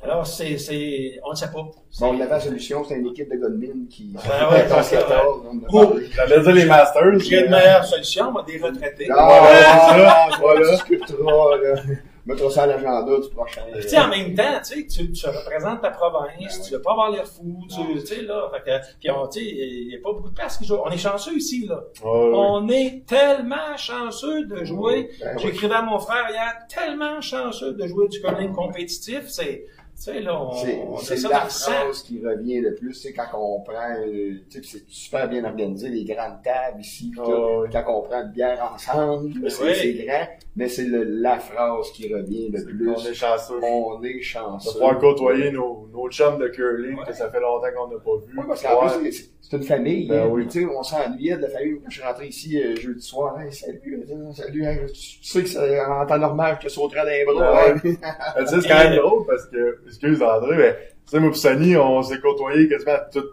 [0.03, 1.59] Alors, c'est, c'est, on ne sait pas.
[1.61, 4.15] Bon, on avait la solution, c'est une équipe de Godmin qui...
[4.15, 6.07] Ben ouais, dans c'est 14, on en a parlé.
[6.11, 7.19] J'allais dire les Masters.
[7.19, 9.09] J'ai une mais- meilleure solution, moi, des retraités.
[9.11, 11.83] Ah, Voilà, voilà, là.
[12.29, 13.63] Mettras ça à l'agenda du prochain.
[13.73, 16.73] Puis, tu sais, en même temps, tu sais, tu, tu représentes ta province, Ben tu
[16.75, 19.47] veux pas avoir l'air fou, tu, tu sais, là, fait que, puis on, tu sais,
[19.47, 20.77] il y a pas beaucoup de place qui joue.
[20.85, 21.83] On est chanceux ici, là.
[22.05, 25.09] On est tellement chanceux de jouer.
[25.21, 25.43] Ben oui.
[25.43, 29.23] J'écrivais à mon frère hier, tellement chanceux de jouer du curling compétitif.
[29.29, 29.65] C'est,
[30.03, 33.61] sais, là, on, on a C'est la phrase qui revient le plus, c'est quand on
[33.61, 33.75] prend,
[34.07, 37.23] euh, tu sais, c'est super bien organisé, les grandes tables ici, tout.
[37.27, 37.69] Oh, oui.
[37.73, 39.73] quand on prend une bière ensemble, c'est Oui.
[39.75, 42.91] c'est grand, mais c'est le- la phrase qui revient le plus.
[42.91, 43.61] On est chanceux.
[43.63, 44.73] On est De chanceux.
[44.73, 47.05] pouvoir côtoyer nos, nos chums de curling Ouais.
[47.07, 48.35] que ça fait longtemps qu'on n'a pas vu.
[48.37, 50.09] Oui, parce qu'en plus, c'est- une famille.
[50.09, 50.43] Ben hein, oui.
[50.43, 51.79] puis, tu sais, on s'ennuyait de la famille.
[51.83, 55.43] Quand je suis rentré ici euh, jeudi soir, Hey, salut, euh, salut, hein, tu sais
[55.43, 57.69] que c'est en temps normal, je te sauterais dans les bras.
[57.73, 58.15] Ben hein.
[58.41, 61.39] Tu sais, c'est quand même drôle parce que, excuse André, mais, tu sais, moi pis
[61.39, 63.27] Sonny, on s'est côtoyés quasiment toute,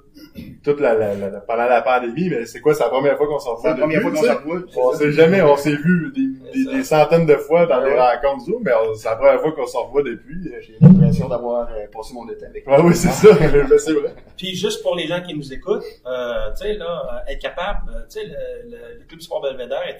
[0.63, 3.39] toute la, la, la- pendant la pandémie, mais c'est quoi, c'est la première fois qu'on
[3.39, 4.59] s'en C'est voit la première fois depuis, qu'on s'en voit.
[4.69, 7.95] c'est On s'est jamais, on s'est vu des, des, centaines de fois dans Ouais, des
[7.95, 7.99] ouais.
[7.99, 10.35] rencontres Zoom, mais c'est la première fois qu'on s'en revoit depuis.
[10.61, 12.67] J'ai l'impression d'avoir euh, passé mon été avec.
[12.67, 13.29] Ouais, oui, c'est ça,
[13.77, 14.13] c'est vrai.
[14.37, 17.89] Puis juste pour les gens qui nous écoutent, euh, tu sais, là, euh, être capable,
[17.89, 19.99] euh, tu sais, le, le, le Club Sport Belvédère est,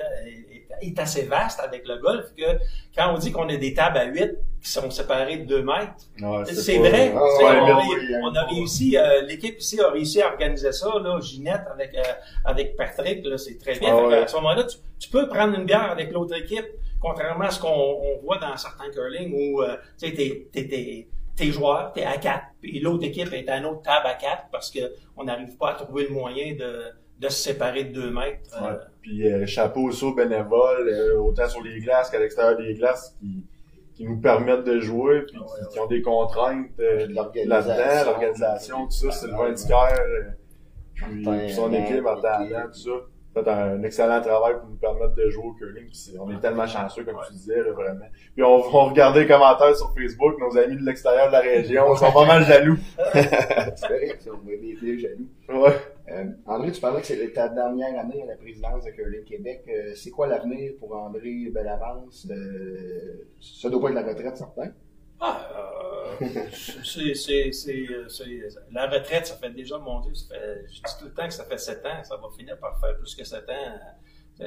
[0.81, 2.43] est, est assez vaste avec le golf que
[2.95, 4.31] quand on dit qu'on a des tables à 8
[4.65, 7.13] qui sont séparées de 2 mètres, Ouais, c'est vrai.
[7.15, 10.71] Ah, ouais, on, a- oui, on a réussi, euh, l'équipe ici a réussi à organiser
[10.71, 12.01] ça, là, Ginette avec euh,
[12.43, 13.95] avec Patrick, là, c'est très bien.
[13.95, 14.17] Ah ouais.
[14.23, 16.65] À ce moment-là, tu, tu peux prendre une bière avec l'autre équipe,
[16.99, 20.67] contrairement à ce qu'on on voit dans certains curling où euh, tu sais, t'es, t'es,
[20.67, 24.15] t'es, t'es joueur, t'es à 4, puis l'autre équipe est à une autre table à
[24.15, 24.79] 4 parce que
[25.15, 26.85] on n'arrive pas à trouver le moyen de,
[27.19, 28.49] de se séparer de 2 mètres.
[28.63, 28.77] euh.
[29.03, 33.43] Puis euh, chapeau saut bénévole, euh, autant sur les glaces qu'à l'extérieur des glaces, qui,
[33.95, 37.69] qui nous permettent de jouer, puis Ouais, qui, qui ont des contraintes euh, De l'organisation.
[37.73, 40.21] là-dedans, l'organisation, tout ça, Sylvain Dicker, euh,
[40.93, 42.05] puis, puis son équipe.
[42.05, 42.91] Alain, tout ça,
[43.33, 45.87] fait un excellent travail pour nous permettre de jouer au curling.
[45.87, 48.05] Puis on est tellement chanceux, comme tu disais, là, vraiment.
[48.33, 51.93] Puis on, on regardait les commentaires sur Facebook, nos amis de l'extérieur de la région,
[51.93, 52.77] ils sont pas mal jaloux.
[53.13, 55.27] C'est vrai, va des des jaloux.
[55.49, 55.73] Ouais.
[56.07, 59.63] Euh, André, tu parlais que c'est ta dernière année à la présidence de Curling Québec.
[59.67, 62.27] Euh, c'est quoi l'avenir pour André Bellavance?
[62.29, 64.71] Euh, ça doit pas être la retraite, certain.
[65.19, 65.49] Ah,
[66.21, 66.25] euh,
[68.09, 68.39] c'est-
[68.71, 71.33] la retraite, ça fait déjà, mon Dieu, ça fait, je dis tout le temps que
[71.33, 73.79] ça fait sept ans, ça va finir par faire plus que sept ans.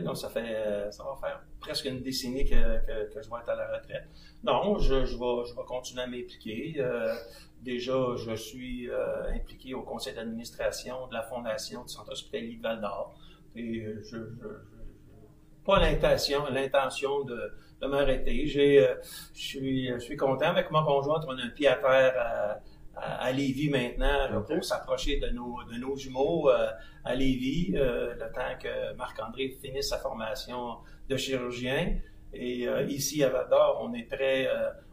[0.03, 2.55] Donc, ça fait, euh, ça va faire presque une décennie que,
[2.87, 4.07] que, que je vais être à la retraite.
[4.45, 6.75] Non, je, je vais, je vais continuer à m'impliquer.
[6.79, 7.15] Euh,
[7.63, 12.63] déjà, je suis euh, impliqué au conseil d'administration de la fondation du Centre hospitalier de
[12.63, 13.15] Val d'Or.
[13.57, 18.47] Et euh, je, je, je- pas l'intention, l'intention de, de m'arrêter.
[18.47, 18.95] J'ai, euh,
[19.35, 21.25] je suis, je suis content avec ma conjointe.
[21.27, 22.61] On a un pied à terre
[23.01, 26.69] à, Lévis maintenant là, pour s'approcher de nos, de nos jumeaux euh,
[27.05, 31.97] à Lévis, euh, le temps que Marc-André finisse sa formation de chirurgien.
[32.33, 34.49] Et euh, ici à Val d'Or, on est prêt,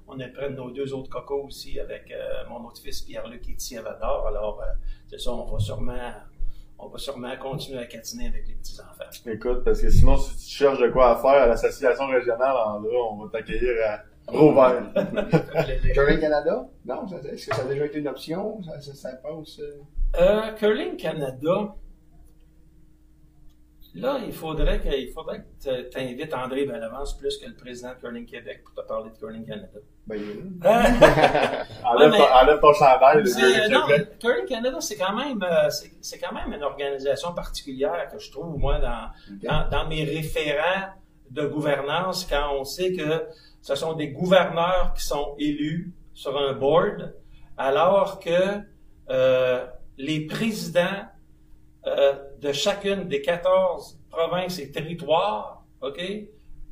[0.07, 2.13] on est près de nos deux autres cocos aussi avec
[2.49, 4.27] mon autre fils Pierre-Luc qui est ici à Val d'Or.
[4.27, 4.63] Alors,
[5.07, 6.13] c'est ça, on va sûrement,
[6.79, 9.09] on va sûrement continuer à catiner avec les petits enfants.
[9.25, 12.95] Écoute, parce que sinon, si tu cherches de quoi à faire à l'association régionale André,
[12.95, 14.83] on va t'accueillir à gros vert.
[15.93, 16.67] Curling Canada?
[16.85, 18.61] Non, est-ce que ça a déjà été une option?
[18.63, 19.59] Ça, ça, ça passe?
[19.59, 19.81] euh?
[20.19, 21.75] Euh, Curling Canada,
[23.95, 27.89] là, il faudrait que, il faudrait que tu invites André Bellavance plus que le président
[27.89, 29.79] de Curling Québec pour te parler de Curling Canada.
[30.07, 31.65] Ben, il est là.
[31.85, 34.19] Enlève, mais- ton, enlève ton chandail de C'est- Curling non, Québec.
[34.19, 35.69] Curling Canada, c'est quand même, euh,
[36.01, 39.09] c'est quand même une organisation particulière que je trouve, moi, dans,
[39.47, 40.89] dans, dans mes référents
[41.35, 43.25] de gouvernance, quand on sait que
[43.61, 47.13] ce sont des gouverneurs qui sont élus sur un board,
[47.57, 48.61] alors que
[49.09, 49.65] euh,
[49.97, 51.03] les présidents
[51.87, 55.99] euh, de chacune des 14 provinces et territoires, OK,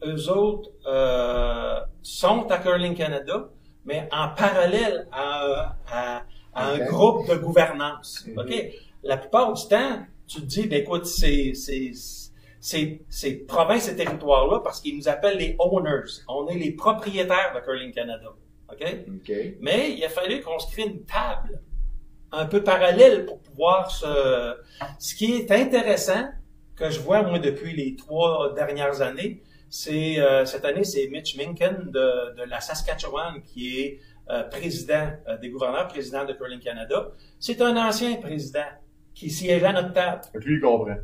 [0.06, 3.49] eux autres euh, sont à Curling Canada,
[3.86, 6.21] mais en parallèle à, à-
[6.56, 8.26] à un groupe de gouvernance.
[8.38, 8.54] OK?
[9.04, 11.54] La plupart du temps, tu te dis, ben écoute, c'est,
[12.63, 16.10] c'est, c'est, ces provinces et territoires-là, parce qu'ils nous appellent les owners.
[16.30, 18.30] On est les propriétaires de Curling Canada.
[18.71, 18.82] OK?
[19.17, 19.36] OK.
[19.60, 21.60] Mais il a fallu qu'on se crée une table
[22.32, 24.56] un peu parallèle pour pouvoir se...
[24.97, 26.30] Ce qui est intéressant,
[26.78, 31.36] que je vois moi depuis les trois dernières années, c'est euh, cette année, c'est Mitch
[31.36, 33.99] Minkin de, de la Saskatchewan qui est
[34.30, 37.12] euh, président euh, des gouverneurs, président de Curling Canada.
[37.39, 38.69] C'est un ancien président
[39.13, 40.95] qui siège à notre table Donc lui, il comprend.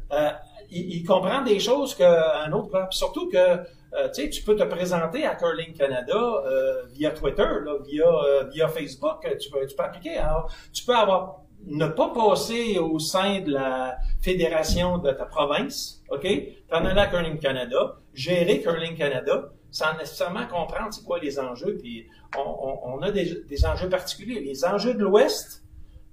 [0.71, 2.85] Il, il comprend des choses qu'un autre prend.
[2.87, 7.09] Puis surtout que euh, tu sais, tu peux te présenter à Curling Canada euh, via
[7.11, 10.17] Twitter, là, via euh, via Facebook, tu peux tu peux appliquer.
[10.17, 16.01] Alors, tu peux avoir ne pas passer au sein de la fédération de ta province,
[16.09, 16.25] ok,
[16.69, 21.77] t'en aller à Curling Canada, gérer Curling Canada, sans nécessairement comprendre c'est quoi les enjeux.
[21.81, 24.39] Puis on, on, on a des, des enjeux particuliers.
[24.39, 25.63] Les enjeux de l'Ouest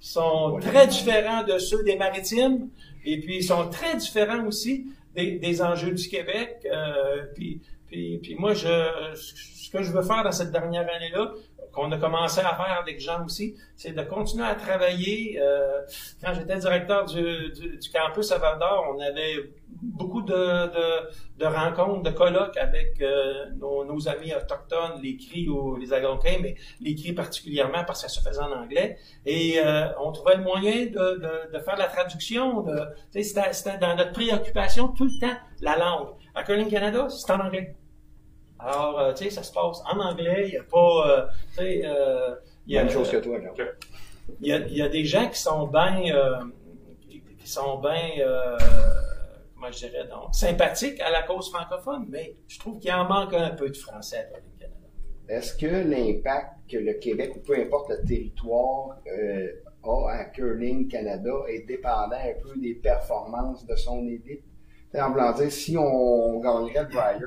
[0.01, 2.69] sont très différents de ceux des maritimes.
[3.05, 6.67] Et puis, ils sont très différents aussi des, des enjeux du Québec.
[6.67, 8.69] Euh, puis, Puis, puis moi, je,
[9.15, 11.33] ce que je veux faire dans cette dernière année-là,
[11.77, 15.39] qu'on a commencé à faire avec Jean aussi, c'est de continuer à travailler.
[15.41, 15.83] Euh,
[16.23, 19.51] quand j'étais directeur du, du, du, campus à Val d'Or, on avait
[19.83, 25.49] beaucoup de, de, de, rencontres, de colloques avec euh, nos, nos, amis autochtones, les cris
[25.49, 28.97] ou les Algonquins, mais les cris particulièrement parce que ça se faisait en anglais.
[29.27, 32.65] Et euh, on trouvait le moyen de, de, de faire la traduction.
[33.12, 36.09] C'était, dans notre préoccupation tout le temps, la langue.
[36.35, 37.77] À Curling Canada, c'est en anglais.
[38.59, 41.57] Alors, euh, tu sais, ça se passe en anglais, il n'y a pas, euh, tu
[41.57, 42.35] sais, euh,
[42.66, 42.85] il y a...
[42.85, 43.38] Même chose que toi,
[44.40, 46.03] Il y a, y a des gens qui sont bien,
[47.01, 48.11] qui, qui, sont bien,
[49.55, 53.35] comment je dirais, donc, sympathiques à la cause francophone, mais je trouve qu'il en manque
[53.35, 54.75] un peu de français à Canada.
[55.29, 58.99] Est-ce que l'impact que le Québec, ou peu importe le territoire,
[59.85, 64.42] a à Curling Canada est dépendant un peu des performances de son élite?
[64.99, 67.21] En voulant dire, si on gagnerait le Briar,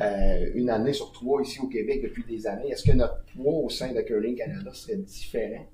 [0.00, 2.70] euh, une année sur trois ici au Québec depuis des années.
[2.70, 5.66] Est-ce que notre poids au sein de Curling Canada serait différent,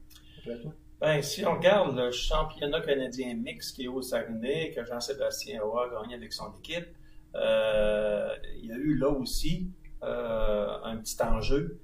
[1.01, 6.03] Ben, si on regarde le championnat canadien mix qui est au Saguenay, que Jean-Sébastien a
[6.03, 6.89] gagné avec son équipe,
[7.37, 9.71] euh, il y a eu là aussi
[10.03, 11.79] euh, un petit enjeu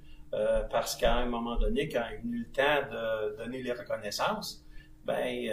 [0.69, 4.65] parce qu'à un moment donné, quand il a eu le temps de donner les reconnaissances,
[5.05, 5.49] ben,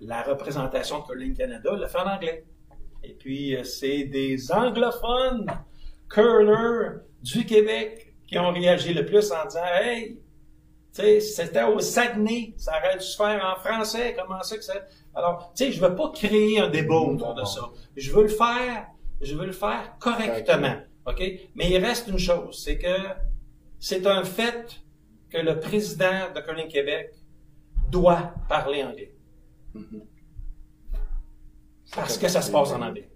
[0.00, 2.46] la représentation de Curling Canada l'a fait en anglais.
[3.02, 5.46] Et puis, euh, c'est des anglophones
[6.08, 10.20] curlers du Québec qui ont réagi le plus en disant Hey,
[10.92, 14.74] c'était au Saguenay, ça aurait dû se faire en français, comment ça que ça?
[15.14, 17.70] Alors, tu sais, je veux pas créer un débat autour de ça.
[17.96, 18.86] Je veux le faire,
[19.20, 20.76] je veux le faire correctement.
[21.06, 21.22] OK?
[21.54, 22.96] Mais il reste une chose, c'est que
[23.78, 24.80] c'est un fait
[25.30, 27.14] que le président de Curling Québec
[27.88, 29.14] doit parler anglais.
[29.74, 30.02] Mm-hmm.
[31.94, 33.10] Parce que ça se passe en anglais.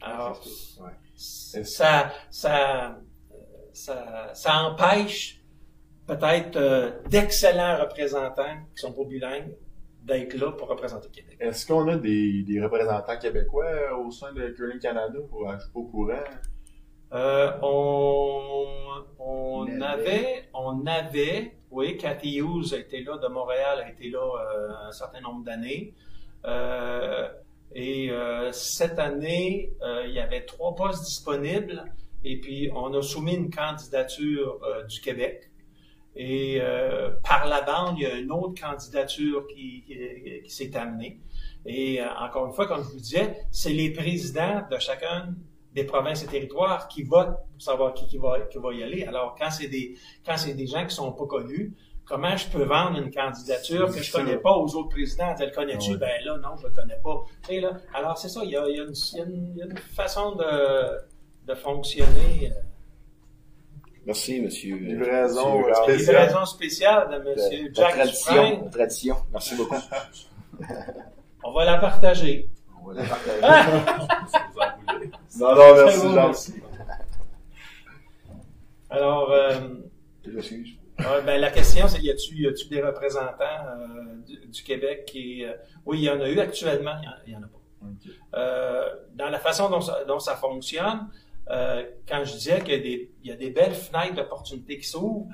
[0.00, 0.40] Alors,
[1.14, 2.98] ça, ça,
[3.72, 5.42] ça, ça empêche
[6.06, 9.54] peut-être euh, d'excellents représentants qui sont pas bilingues
[10.02, 11.36] d'être là pour représenter Québec.
[11.38, 15.18] Est-ce qu'on a des, des, représentants québécois au sein de Curling Canada?
[15.28, 16.24] Pour, je suis pas au courant?
[17.12, 23.90] Euh, on, on avait, on avait, oui, Cathy Hughes a été là de Montréal, a
[23.90, 25.94] été là euh, un certain nombre d'années.
[26.44, 27.28] Euh,
[27.74, 31.84] et euh, cette année, euh, il y avait trois postes disponibles.
[32.24, 35.50] Et puis, on a soumis une candidature du Québec.
[36.16, 36.60] Et
[37.22, 39.84] par la bande, il y a une autre candidature qui,
[40.48, 41.20] s'est amenée.
[41.64, 45.32] Et encore une fois, comme je vous disais, c'est les présidents de chacun
[45.74, 49.04] des provinces et territoires qui votent pour savoir qui, va, qui va y aller.
[49.04, 49.96] Alors, quand c'est des,
[50.54, 51.72] des gens qui sont pas connus,
[52.08, 55.34] comment je peux vendre une candidature que je connais pas aux autres présidents?
[55.38, 55.96] Elle connais-tu?
[55.98, 57.24] Ben là, non, je le connais pas.
[57.50, 60.98] là, alors, c'est ça, il y a, une, façon de,
[61.46, 62.50] de fonctionner.
[62.50, 62.60] Euh.
[64.06, 64.76] Merci, monsieur.
[64.76, 65.96] Livraison spéciale.
[65.96, 69.16] Livraison spéciale de monsieur Jack tradition, tradition.
[69.32, 69.76] Merci beaucoup.
[71.44, 72.48] On va la partager.
[72.82, 73.40] On va la partager.
[75.38, 75.74] non, non,
[76.14, 76.54] merci.
[78.90, 79.60] Alors, euh,
[80.24, 85.04] je suis ben, la question, c'est y a-tu, y a-tu des représentants euh, du, Québec
[85.06, 85.52] qui, euh,
[85.86, 88.38] oui, il y en a eu actuellement, il y en, a pas.
[88.38, 91.08] Euh, dans la façon dont ça, dont ça fonctionne,
[91.50, 94.78] euh, quand je disais qu'il y a des, il y a des belles fenêtres d'opportunités
[94.78, 95.28] qui s'ouvrent,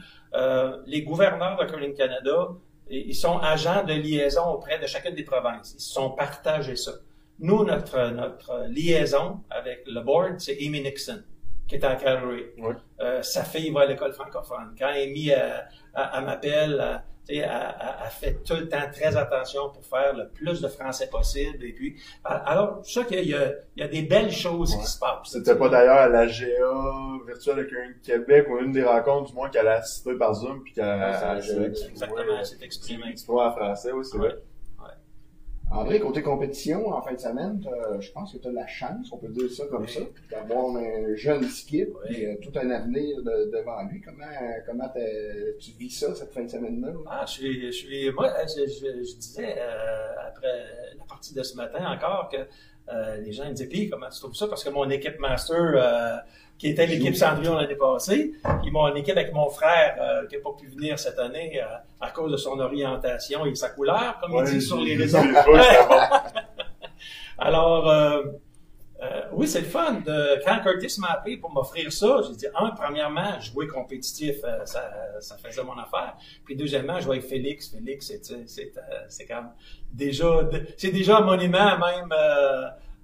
[0.87, 2.49] les gouverneurs de Curling Canada,
[2.91, 5.75] ils sont agents de liaison auprès de chacune des provinces.
[5.77, 6.93] Ils se sont partagés ça.
[7.39, 11.23] Nous, notre, notre liaison avec le board, c'est Amy Nixon
[11.67, 12.45] qui est en Calgary.
[13.01, 14.75] Euh, sa fille va à l'école francophone.
[14.79, 15.69] Quand Amy elle,
[16.25, 21.09] m'appelle, elle, elle, fait tout le temps très attention pour faire le plus de français
[21.09, 21.65] possible.
[21.65, 24.87] Et puis, alors, je sais qu'il y a, il y a des belles choses qui
[24.87, 25.31] se passent.
[25.31, 29.49] C'était pas d'ailleurs à la GA virtuelle de Québec ou une des rencontres, du moins,
[29.49, 33.09] qu'elle a assisté par Zoom puis qu'elle a, Exactement, c'est exprimé.
[33.09, 34.37] Exprimé en français, oui, c'est vrai.
[35.75, 37.61] André, côté compétition, en fin de semaine,
[37.99, 41.17] je pense que tu as la chance, on peut dire ça comme ça, d'avoir un
[41.17, 44.01] jeune skip et euh, tout un avenir devant lui.
[44.01, 44.25] Comment
[44.67, 44.89] comment
[45.59, 46.93] tu vis ça cette fin de semaine-là?
[47.07, 50.65] Ah, je suis, je suis, moi, je, disais euh, après
[50.97, 52.47] la partie de ce matin encore que
[52.93, 54.47] euh, les gens me disaient, puis comment tu trouves ça?
[54.47, 56.23] Parce que mon équipe master
[56.59, 60.43] qui était l'équipe Cendrillon l'année passée, puis mon équipe avec mon frère euh, qui n'a
[60.43, 61.67] pas pu venir cette année euh,
[62.01, 65.19] à cause de son orientation et sa couleur, comme il dit sur les réseaux.
[67.39, 67.91] Alors,
[69.03, 69.95] euh, oui, c'est le fun.
[69.95, 74.91] De, quand Curtis m'a appelé pour m'offrir ça, j'ai dit, un, premièrement, jouer compétitif, ça,
[75.21, 76.17] ça faisait mon affaire.
[76.45, 77.71] Puis deuxièmement, jouer avec Félix.
[77.71, 78.73] Félix, c'est, c'est,
[79.09, 79.51] c'est, comme
[79.93, 82.13] déjà, c'est déjà un monument même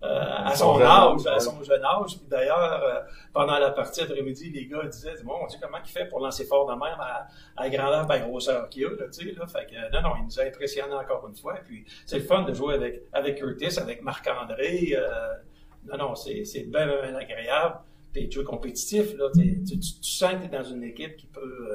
[0.02, 2.16] à son âge, à son jeune âge.
[2.18, 6.20] Puis d'ailleurs, pendant la partie après-midi, les gars disaient, bon, Dieu, comment il fait pour
[6.20, 7.26] lancer fort de même à,
[7.56, 9.46] à grandeur, ben, grosseur qu'il a, là, tu sais, là.
[9.48, 11.56] Fait que, non, non, il nous a impressionnés encore une fois.
[11.66, 14.96] Puis c'est le fun de jouer avec, avec Curtis, avec Marc-André.
[15.86, 17.76] Non, non, c'est, c'est bien, bien agréable.
[18.12, 19.30] Puis tu es compétitif, là.
[19.34, 21.68] Tu, tu, sens que tu es dans une équipe qui peut,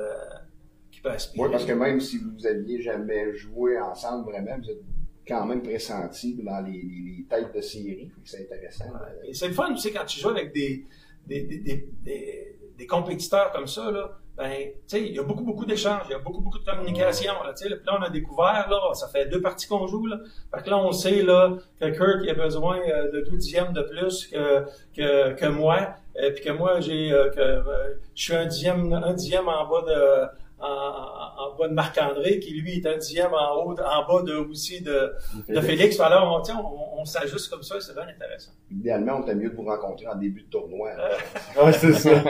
[0.92, 1.46] qui peut aspirer.
[1.46, 4.82] Oui, parce que même si vous aviez jamais joué ensemble, vraiment, vous êtes
[5.28, 8.12] quand même pressenti dans les, les, têtes de série.
[8.24, 8.86] C'est intéressant.
[9.24, 10.86] Et c'est le fun aussi quand tu joues avec des,
[11.26, 15.44] des, des, des, des compétiteurs comme ça, là, ben, tu sais, il y a beaucoup,
[15.44, 18.10] beaucoup d'échanges, il y a beaucoup, beaucoup de communication, là, tu sais, là, on a
[18.10, 20.20] découvert, là, ça fait deux parties qu'on joue, là.
[20.54, 23.82] Fait que là, on sait, là, que Kirk, a besoin euh, de deux dixièmes de
[23.84, 24.66] plus que,
[24.96, 28.92] que, que moi, et puis que moi, j'ai, euh, que, euh, je suis un dixième,
[28.92, 30.26] un dixième en bas de,
[30.60, 34.36] en, en, bas de Marc-André, qui lui est un dixième en haut, en bas de,
[34.36, 35.14] aussi de,
[35.48, 35.98] de Félix.
[36.02, 38.52] Alors, on, on, on s'ajuste comme ça, c'est bien intéressant.
[38.70, 40.92] Idéalement, on t'a mieux de vous rencontrer en début de tournoi.
[41.64, 42.12] oui, c'est ça.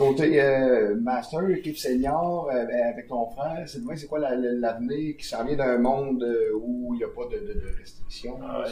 [0.00, 5.44] Côté euh, master, équipe senior, euh, avec ton frère, c'est c'est quoi l'avenir qui s'en
[5.44, 8.38] vient d'un monde euh, où il n'y a pas de, de, de restrictions?
[8.42, 8.64] Ah,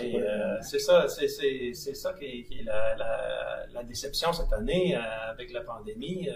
[0.63, 4.97] c'est ça, c'est ça qui est, qui est la, la, la, déception cette année
[5.31, 6.31] avec la pandémie.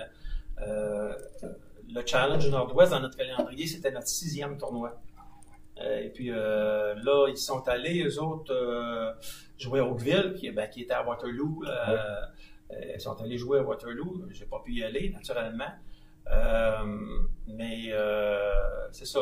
[0.61, 1.15] Euh,
[1.89, 5.01] le Challenge Nord-Ouest dans notre calendrier, c'était notre sixième tournoi.
[5.81, 8.55] Euh, et puis euh, là, ils sont allés, eux autres,
[9.59, 11.63] jouer à Oakville, qui, ben, qui était à Waterloo.
[12.95, 14.27] Ils sont allés jouer à Waterloo.
[14.31, 15.73] J'ai pas pu y aller, naturellement.
[17.49, 17.93] mais
[18.93, 19.21] c'est ça,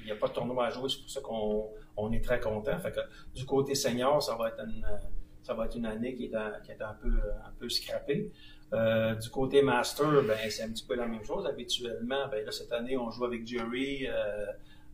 [0.00, 2.40] il n'y a pas de tournoi à jouer, c'est pour ça qu'on on est très
[2.40, 2.76] content.
[3.34, 6.96] Du côté senior, ça va être une, année qui est, un
[7.58, 8.32] peu, scrappée.
[8.72, 11.44] Euh, du côté master, ben c'est un petit peu la même chose.
[11.46, 14.06] Habituellement, ben cette année on joue avec Jerry.
[14.06, 14.46] Euh,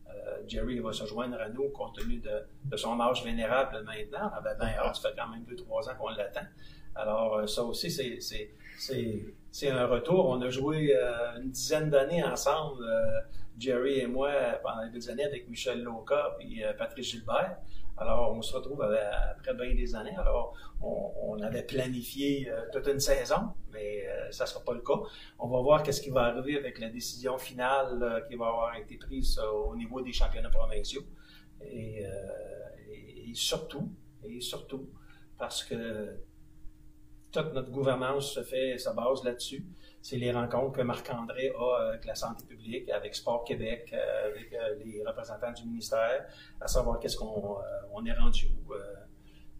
[0.09, 4.31] euh, Jerry va se joindre à nous compte tenu de, son âge vénérable maintenant.
[4.33, 6.47] Ah ben, ben ça fait quand même deux trois ans qu'on l'attend.
[6.97, 10.27] Alors ça aussi c'est un retour.
[10.27, 10.93] On a joué
[11.41, 12.83] une dizaine d'années ensemble,
[13.57, 14.31] Jerry et moi
[14.63, 17.57] pendant deux années avec Michel Loca et Patrice Gilbert.
[17.99, 20.15] Alors, on se retrouve après bien des années.
[20.17, 24.81] Alors, on, avait planifié euh, toute une saison, mais euh, ça ne sera pas le
[24.81, 24.99] cas.
[25.39, 28.75] On va voir qu'est-ce qui va arriver avec la décision finale euh, qui va avoir
[28.75, 31.03] été prise au niveau des championnats provinciaux.
[31.61, 32.05] Et,
[33.33, 33.91] surtout,
[34.23, 34.89] et surtout,
[35.37, 36.17] parce que
[37.31, 39.65] toute notre gouvernance se fait, se base là-dessus
[40.07, 44.53] c'est les rencontres que Marc-André a avec la santé publique, avec Sport Québec, euh, avec
[44.53, 46.25] euh, les représentants du ministère,
[46.61, 48.73] à savoir qu'est-ce qu'on euh, on est rendu où.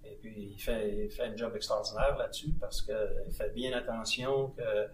[0.05, 4.51] et puis, il fait, il fait un job extraordinaire là-dessus parce qu'il fait bien attention
[4.51, 4.87] que,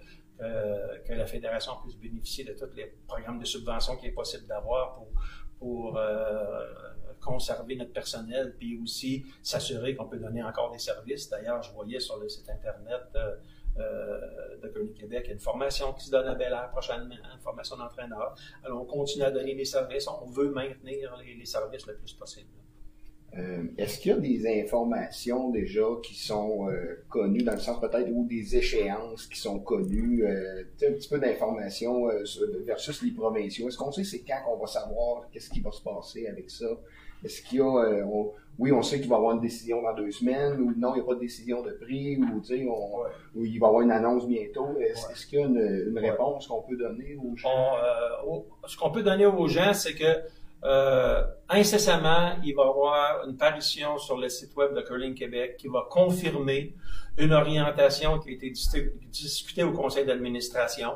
[1.07, 4.93] que, la Fédération puisse bénéficier de tous les programmes de subvention qu'il est possible d'avoir
[4.93, 5.07] pour,
[5.63, 5.97] pour
[7.23, 11.29] conserver notre personnel, puis aussi s'assurer qu'on peut donner encore des services.
[11.29, 13.07] D'ailleurs, je voyais sur le site Internet
[13.77, 15.21] euh, de Curling Québec.
[15.25, 18.35] Il y a une formation qui se donne à Bel Air prochainement, une formation d'entraîneur.
[18.63, 20.07] Alors, on continue à donner des services.
[20.07, 22.49] On veut maintenir les, services le plus possible.
[23.37, 27.79] Euh, Est-ce qu'il y a des informations déjà qui sont euh, connues, dans le sens
[27.79, 32.23] peut-être, ou des échéances qui sont connues, euh, un petit peu d'informations euh,
[32.65, 33.67] versus les provinciaux?
[33.67, 36.67] Est-ce qu'on sait c'est quand qu'on va savoir qu'est-ce qui va se passer avec ça?
[37.23, 38.03] Est-ce qu'il y a, euh,
[38.59, 40.95] oui, on sait qu'il va y avoir une décision dans deux semaines, ou non, il
[40.95, 43.81] n'y a pas de décision de prix, ou, tu sais, ou il va y avoir
[43.81, 44.77] une annonce bientôt.
[44.79, 47.75] Est-ce qu'il y a une, réponse qu'on peut donner aux gens?
[48.27, 50.21] Euh, ce qu'on peut donner aux gens, c'est que
[50.63, 55.57] euh, incessamment, il va y avoir une parution sur le site web de Curling Québec
[55.57, 56.73] qui va confirmer
[57.17, 60.93] une orientation qui a été discutée au conseil d'administration.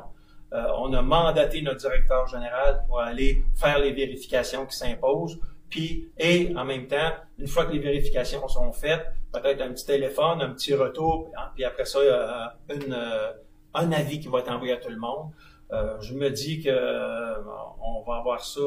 [0.52, 5.38] on a mandaté notre directeur général pour aller faire les vérifications qui s'imposent.
[5.68, 9.86] Puis, et en même temps, une fois que les vérifications sont faites, peut-être un petit
[9.86, 13.32] téléphone, un petit retour, puis après ça, euh, une, euh,
[13.74, 15.30] un avis qui va être envoyé à tout le monde.
[15.72, 17.34] Euh, je me dis que euh,
[17.82, 18.60] on va avoir ça.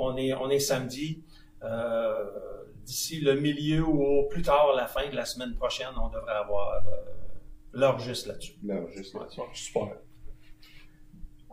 [0.00, 1.22] On est on est samedi.
[2.84, 6.32] D'ici le milieu ou au plus tard la fin de la semaine prochaine, on devrait
[6.32, 6.82] avoir
[7.72, 8.54] l'heure juste là-dessus.
[8.64, 9.40] L'heure juste là-dessus.
[9.52, 9.96] Super.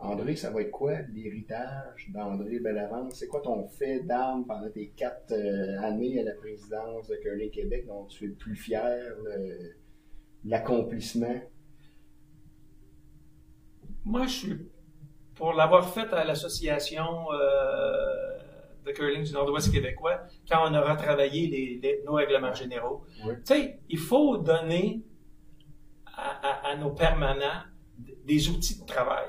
[0.00, 3.14] André, ça va être quoi l'héritage d'André Bellavance?
[3.16, 7.50] C'est quoi ton fait d'armes pendant tes quatre euh, années à la présidence de Curling
[7.50, 8.96] Québec dont tu es le plus fier,
[10.44, 11.40] l'accomplissement?
[14.04, 14.70] Moi, je suis
[15.34, 18.27] pour l'avoir fait à l'association euh,
[18.88, 23.04] de curling du Nord-Ouest québécois, quand on aura travaillé nos règlements généraux.
[23.22, 25.02] Tu sais, il faut donner
[26.16, 27.62] à nos permanents
[28.24, 29.26] des outils de travail.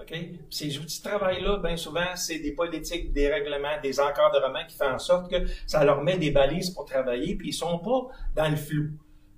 [0.00, 0.12] OK?
[0.50, 4.92] Ces outils de travail-là, bien souvent, c'est des politiques, des règlements, des encadrements qui font
[4.92, 5.36] en sorte que
[5.66, 8.90] ça leur met des balises pour travailler, puis ils sont pas dans le flou.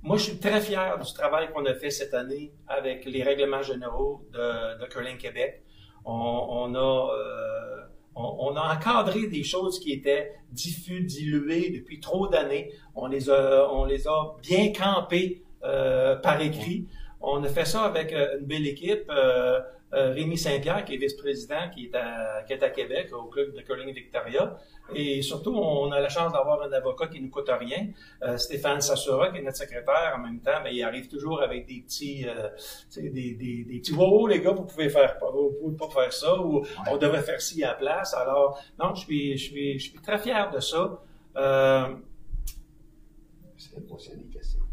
[0.03, 3.63] Moi, je suis très fier du travail qu'on a fait cette année avec les règlements
[3.63, 5.63] généraux de, de Curling Québec.
[6.05, 7.85] On, on a euh,
[8.17, 12.73] on, a encadré des choses qui étaient diffus, diluées depuis trop d'années.
[12.95, 16.87] On les a, on les a bien campées euh, par écrit.
[17.21, 19.11] On a fait ça avec euh, une belle équipe.
[19.11, 19.61] Euh,
[19.95, 23.55] euh, Rémi Saint-Pierre, qui est vice-président, qui, est à, qui est à Québec, au club
[23.55, 24.59] de curling Victoria.
[24.93, 27.87] Et surtout, on a la chance d'avoir un avocat qui ne coûte rien.
[28.23, 31.67] Euh, Stéphane Sassura, qui est notre secrétaire en même temps, mais il arrive toujours avec
[31.67, 32.49] des petits, euh,
[32.97, 36.37] des, des, des, petits wow, les gars, vous pouvez faire vous pouvez pas faire ça,
[36.41, 38.13] ou on devrait faire ci à la place.
[38.13, 41.01] Alors, non, je suis, je suis, je suis très fier de ça.
[41.37, 41.95] Euh,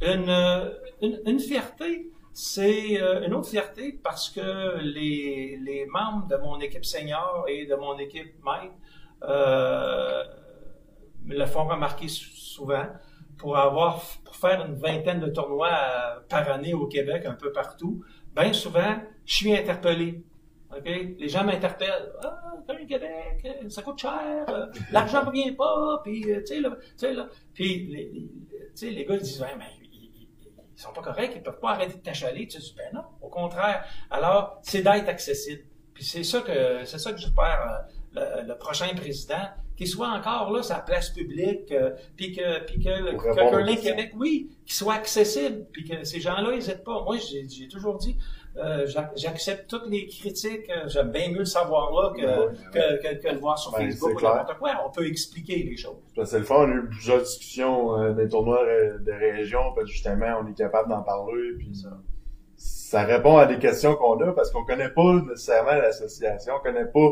[0.01, 0.71] une,
[1.01, 6.59] une, une fierté c'est euh, une autre fierté parce que les, les, membres de mon
[6.59, 8.73] équipe senior et de mon équipe maître
[9.21, 10.23] euh,
[11.25, 12.87] me le font remarquer souvent
[13.37, 17.51] pour avoir pour faire une vingtaine de tournois euh, par année au Québec, un peu
[17.51, 18.03] partout.
[18.35, 20.23] Bien souvent, je suis interpellé.
[20.75, 21.15] Okay?
[21.19, 22.13] Les gens m'interpellent.
[22.23, 24.45] Ah, le Québec, ça coûte cher,
[24.91, 27.27] l'argent ne revient pas, puis tu sais là, tu sais là.
[27.53, 27.85] Puis
[28.81, 29.59] les, les gars ils disent ben,
[30.75, 32.47] ils sont pas corrects, ils peuvent pas arrêter de t'achaler.
[32.47, 33.85] Tu dis, ben non, au contraire.
[34.09, 35.63] Alors, c'est d'être accessible.
[35.93, 39.47] Puis c'est ça que c'est ça que j'espère euh, le, le, prochain président,
[39.77, 44.11] qu'il soit encore là sa place publique, euh, puis que puis que, que Curling Québec,
[44.15, 47.03] oui, qu'il soit accessible, puis que ces gens-là n'hésitent pas.
[47.03, 48.17] Moi, j'ai toujours dit,
[48.55, 48.85] euh,
[49.15, 50.69] j'accepte toutes les critiques.
[50.69, 53.79] Euh, j'aime bien mieux le savoir là que, que, que, que, le voir sur ben,
[53.79, 54.71] Facebook ou n'importe quoi.
[54.85, 55.97] On peut expliquer les choses.
[56.23, 56.67] C'est le fun.
[56.67, 60.55] On a eu plusieurs discussions euh, des tournois de région parce que justement, on est
[60.55, 61.53] capable d'en parler.
[61.57, 61.89] Puis ça,
[62.55, 66.85] ça répond à des questions qu'on a parce qu'on connaît pas nécessairement l'association, on connaît
[66.85, 67.09] pas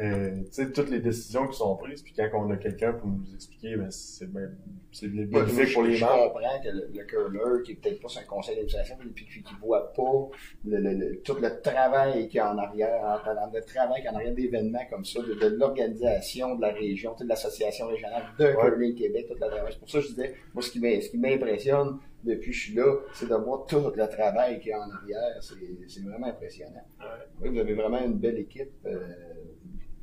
[0.00, 0.42] euh,
[0.74, 3.90] toutes les décisions qui sont prises, puis quand on a quelqu'un pour nous expliquer, ben,
[3.90, 4.48] c'est bien,
[4.92, 6.08] c'est bénéfique pour les gens.
[6.08, 9.26] Je comprends que le, le curler, qui est peut-être pas sur un conseil d'administration, puis
[9.26, 10.28] qui, qui voit pas
[10.64, 13.22] le, le, tout le travail qui est en arrière,
[13.52, 17.14] le travail qui est en arrière d'événements comme ça, de, de l'organisation de la région,
[17.20, 18.54] de l'association régionale de ouais.
[18.54, 19.72] Curling Québec, toute la travail.
[19.72, 22.96] C'est pour ça que je disais, moi, ce qui m'impressionne depuis que je suis là,
[23.14, 25.38] c'est de voir tout le travail qui est en arrière.
[25.40, 26.84] C'est vraiment impressionnant.
[27.00, 27.06] Ouais.
[27.40, 28.72] Oui, vous avez vraiment une belle équipe.
[28.84, 28.98] Euh,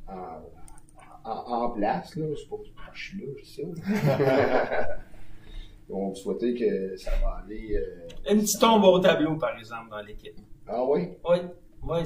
[0.08, 2.16] en, en, en place.
[2.16, 2.26] Là.
[2.36, 2.62] C'est pas que
[2.94, 4.88] je suis là, je sais ça.
[5.90, 7.76] On souhaitait que ça va aller.
[7.76, 10.36] Euh, Une petite tombe au tableau, par exemple, dans l'équipe.
[10.66, 11.10] Ah oui?
[11.28, 11.38] Oui.
[11.82, 11.98] Oui,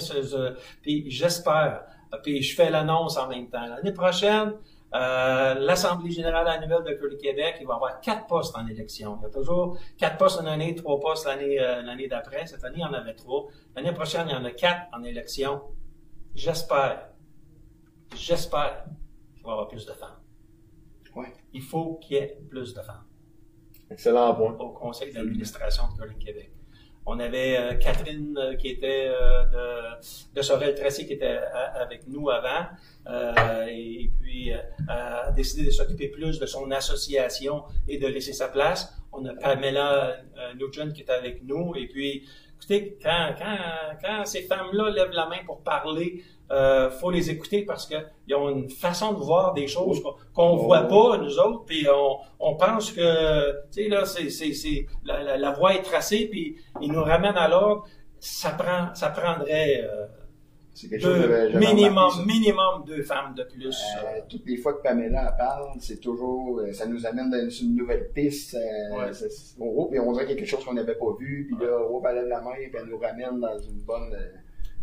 [0.83, 1.85] puis j'espère.
[2.23, 3.67] Puis je fais l'annonce en même temps.
[3.67, 4.53] L'année prochaine,
[4.95, 9.19] euh, l'Assemblée générale annuelle de Curling Québec, il va y avoir quatre postes en élection.
[9.21, 12.47] Il y a toujours quatre postes une année, trois postes l'année euh, l'année d'après.
[12.47, 13.47] Cette année, il y en avait trois.
[13.75, 15.63] L'année prochaine, il y en a quatre en élection.
[16.35, 17.09] J'espère
[18.17, 18.85] j'espère
[19.35, 20.19] qu'il va y avoir plus de femmes.
[21.15, 21.33] Ouais.
[21.53, 23.05] Il faut qu'il y ait plus de femmes.
[23.91, 24.57] Excellent point.
[24.59, 26.53] Au conseil d'administration de Curling Québec.
[27.05, 31.41] On avait euh, Catherine euh, qui était euh, de, de Sorel-Tracy qui était
[31.75, 32.67] avec nous avant
[33.69, 34.53] et, et, puis
[34.89, 38.97] a décidé de s'occuper plus de son association et de laisser sa place.
[39.13, 40.17] On a Pamela
[40.55, 42.25] Nugent qui est avec nous et puis
[42.57, 43.59] écoutez, quand, quand,
[44.01, 48.51] quand ces femmes-là lèvent la main pour parler euh, faut les écouter parce qu'ils ont
[48.51, 50.03] une façon de voir des choses
[50.35, 54.87] qu'on ne voit pas, nous autres, puis on, on pense que, tu sais, là, c'est,
[55.05, 57.85] la, la, la, voie est tracée, puis ils nous ramènent à l'ordre.
[58.21, 59.83] Ça prend, ça prendrait...
[59.83, 60.07] Euh,
[60.91, 63.79] deux, minimum, minimum deux femmes de plus.
[63.99, 67.77] Euh, toutes les fois que Pamela parle, c'est toujours, euh, ça nous amène dans une
[67.77, 68.55] nouvelle piste.
[68.55, 69.11] Euh, ouais.
[69.61, 72.41] on, oh, on dirait quelque chose qu'on n'avait pas vu, puis là, on elle la
[72.41, 74.15] main, puis elle nous ramène dans une bonne.
[74.15, 74.29] Euh,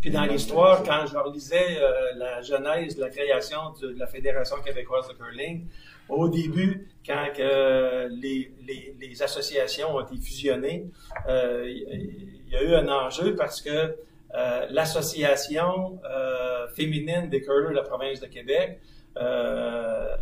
[0.02, 4.00] puis dans l'histoire, quand je leur lisais euh, la genèse de la création de, de,
[4.00, 5.66] la Fédération québécoise de curling,
[6.08, 10.86] au début, quand que les, les, les, associations ont été fusionnées,
[11.28, 13.96] euh, il y a eu un enjeu parce que
[14.36, 18.80] euh, l'association euh, féminine des curlers de la province de Québec
[19.18, 20.16] euh,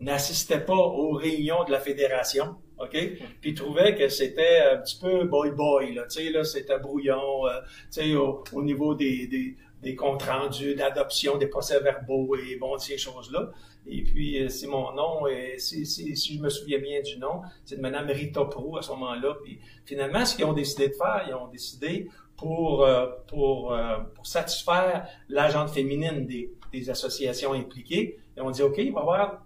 [0.00, 2.56] n'assistait pas aux réunions de la fédération.
[2.78, 2.96] OK?
[3.40, 7.46] Puis il trouvait que c'était un petit peu boy-boy, là, tu sais, là, c'était brouillon,
[7.46, 7.60] euh,
[7.92, 12.78] tu sais, au, au, niveau des, des, des comptes rendus, d'adoption des procès-verbaux et bon,
[12.78, 13.50] ces choses-là.
[13.86, 17.18] Et puis, euh, c'est mon nom, et si, si, si, je me souviens bien du
[17.18, 19.36] nom, c'est de Mme Rita Pro à ce moment-là.
[19.42, 23.98] Puis finalement, ce qu'ils ont décidé de faire, ils ont décidé pour, euh, pour, euh,
[24.14, 29.00] pour satisfaire l'agente féminine des, des associations impliquées, ont dit, OK, il va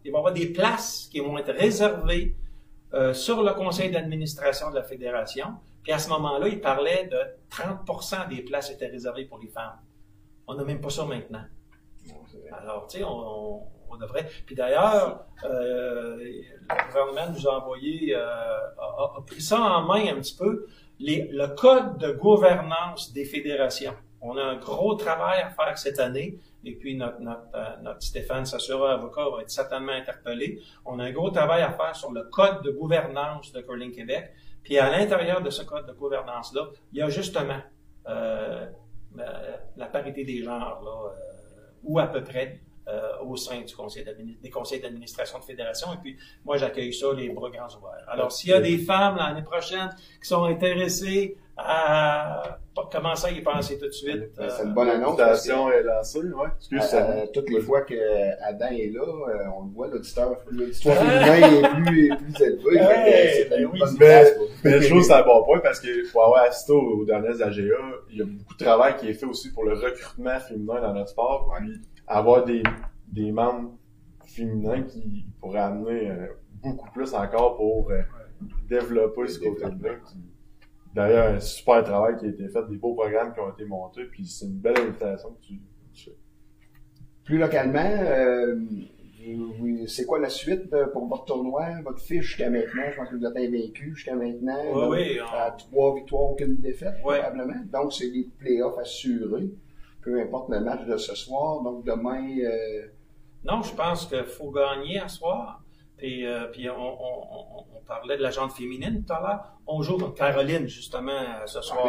[0.04, 2.34] y avoir, des places qui vont être réservées
[2.92, 5.54] euh, sur le conseil d'administration de la fédération.
[5.82, 7.18] Puis à ce moment-là, il parlait de
[7.50, 9.78] 30% des places étaient réservées pour les femmes.
[10.46, 11.44] On n'a même pas ça maintenant.
[12.52, 14.28] Alors, tu sais, on, on, devrait.
[14.46, 18.20] Puis d'ailleurs, euh, le gouvernement nous a envoyé, euh,
[18.78, 20.66] a, pris ça en main un petit peu,
[21.00, 23.94] le code de gouvernance des fédérations.
[24.20, 26.38] On a un gros travail à faire cette année.
[26.64, 30.60] Et puis, notre, notre, euh, notre Stéphane Sassura, avocat, va être certainement interpellé.
[30.84, 34.32] On a un gros travail à faire sur le code de gouvernance de Curling Québec.
[34.62, 37.60] Puis, à l'intérieur de ce code de gouvernance-là, il y a justement
[38.08, 38.66] euh,
[39.76, 44.04] la parité des genres, là, euh, ou à peu près, euh, au sein du conseil
[44.42, 45.92] des conseils d'administration de fédération.
[45.94, 48.04] Et puis, moi, j'accueille ça les bras grands ouverts.
[48.08, 49.88] Alors, s'il y a des femmes l'année prochaine
[50.20, 52.58] qui sont intéressées à
[52.90, 54.30] commencer à y penser tout de suite.
[54.36, 55.18] C'est une bonne annonce.
[55.18, 56.48] L'invitation est lancée, ouais.
[56.56, 57.94] Excuse, euh, toutes les fois que
[58.42, 62.80] Adam est là, euh, on le voit, l'auditeur, l'auditoire féminin est plus, est plus élevé.
[62.80, 64.24] Ouais, c'est une oui, bonne mais,
[64.64, 67.40] mais je trouve que c'est un bon point parce que pour avoir assisté aux dernières
[67.42, 67.74] AGA,
[68.10, 70.94] il y a beaucoup de travail qui est fait aussi pour le recrutement féminin dans
[70.94, 71.52] notre sport.
[71.58, 72.62] Puis avoir des,
[73.12, 73.72] des membres
[74.26, 76.26] féminins qui pourraient amener euh,
[76.62, 78.00] beaucoup plus encore pour euh,
[78.68, 79.70] développer ce côté-là.
[80.94, 84.04] D'ailleurs, un super travail qui a été fait, des beaux programmes qui ont été montés,
[84.04, 85.60] puis c'est une belle invitation que tu,
[85.92, 86.16] fais.
[87.24, 88.56] Plus localement, euh,
[89.88, 92.84] c'est quoi la suite pour votre tournoi, votre fiche jusqu'à maintenant?
[92.90, 94.58] Je pense que vous êtes invaincu jusqu'à maintenant.
[94.72, 95.18] Oui, oui.
[95.20, 97.60] À trois victoires, aucune défaite, probablement.
[97.72, 99.50] Donc, c'est des playoffs assurés
[100.04, 101.62] peu importe le match de ce soir.
[101.62, 102.28] Donc demain.
[102.38, 102.86] Euh...
[103.44, 105.63] Non, je pense qu'il faut gagner à soir.
[105.96, 109.44] Puis, euh, puis on, on, on, parlait de la jante féminine tout à l'heure.
[109.66, 111.86] On joue contre Caroline, justement, euh, ce soir.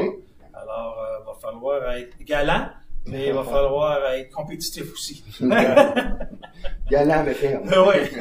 [0.54, 2.70] Alors, il euh, va falloir être galant,
[3.06, 5.24] mais il va falloir être compétitif aussi.
[6.90, 7.64] galant, mais ferme.
[7.66, 8.20] oui.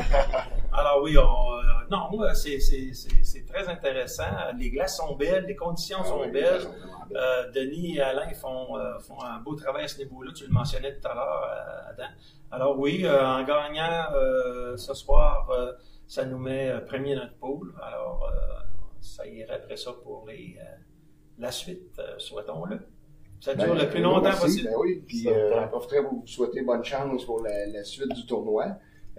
[0.73, 1.55] Alors oui, on,
[1.91, 4.25] non, c'est très intéressant.
[4.59, 6.63] Les glaces sont belles, les conditions ah sont belles.
[7.15, 10.33] Euh, Denis et Alain font, euh, font un beau travail à ce niveau-là.
[10.35, 11.51] Tu le mentionnais tout à l'heure,
[11.91, 12.09] Adam.
[12.55, 14.07] Alors oui, en gagnant
[14.77, 15.51] ce soir,
[16.07, 17.75] ça nous met premier dans notre pool.
[17.83, 18.31] Alors,
[19.01, 20.57] ça irait après ça pour les,
[21.39, 22.79] la suite, souhaitons-le.
[23.45, 24.71] Ça dure ben, le plus longtemps possible.
[24.71, 28.65] Ben oui, puis euh, profiterai vous souhaiter bonne chance pour la, la suite du tournoi.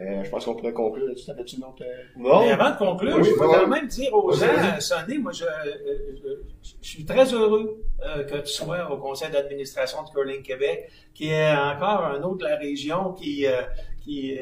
[0.02, 1.28] Euh, je pense qu'on pourrait conclure là-dessus.
[1.28, 1.84] T'avais-tu une autre...
[1.84, 2.42] Euh, non.
[2.42, 4.48] Mais avant de conclure, je voudrais quand même dire aux gens,
[4.80, 7.85] Sonny, moi, je, euh, je, suis très heureux
[8.28, 12.44] que tu sois au conseil d'administration de Curling Québec, qui est encore un autre de
[12.46, 13.46] la région qui...
[14.04, 14.38] qui,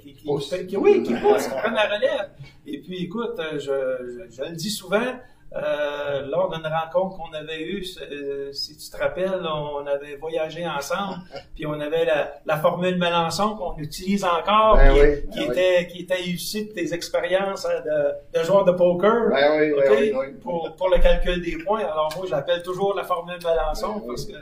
[0.00, 2.30] qui, qui, qui, oui, qui pousse, qui prend la relève.
[2.66, 5.14] Et puis, écoute, je, je, je le dis souvent,
[5.56, 10.66] euh, lors d'une rencontre qu'on avait eue, euh, si tu te rappelles, on avait voyagé
[10.66, 11.20] ensemble,
[11.54, 14.94] puis on avait la, la formule Melançon qu'on utilise encore, ben
[15.30, 19.30] qui, ben était qui était issue de tes expériences hein, de, de joueur de poker,
[19.30, 21.80] ben okay, pour, pour le calcul des points.
[21.80, 24.34] Alors moi, je l'appelle toujours la formule Melançon parce que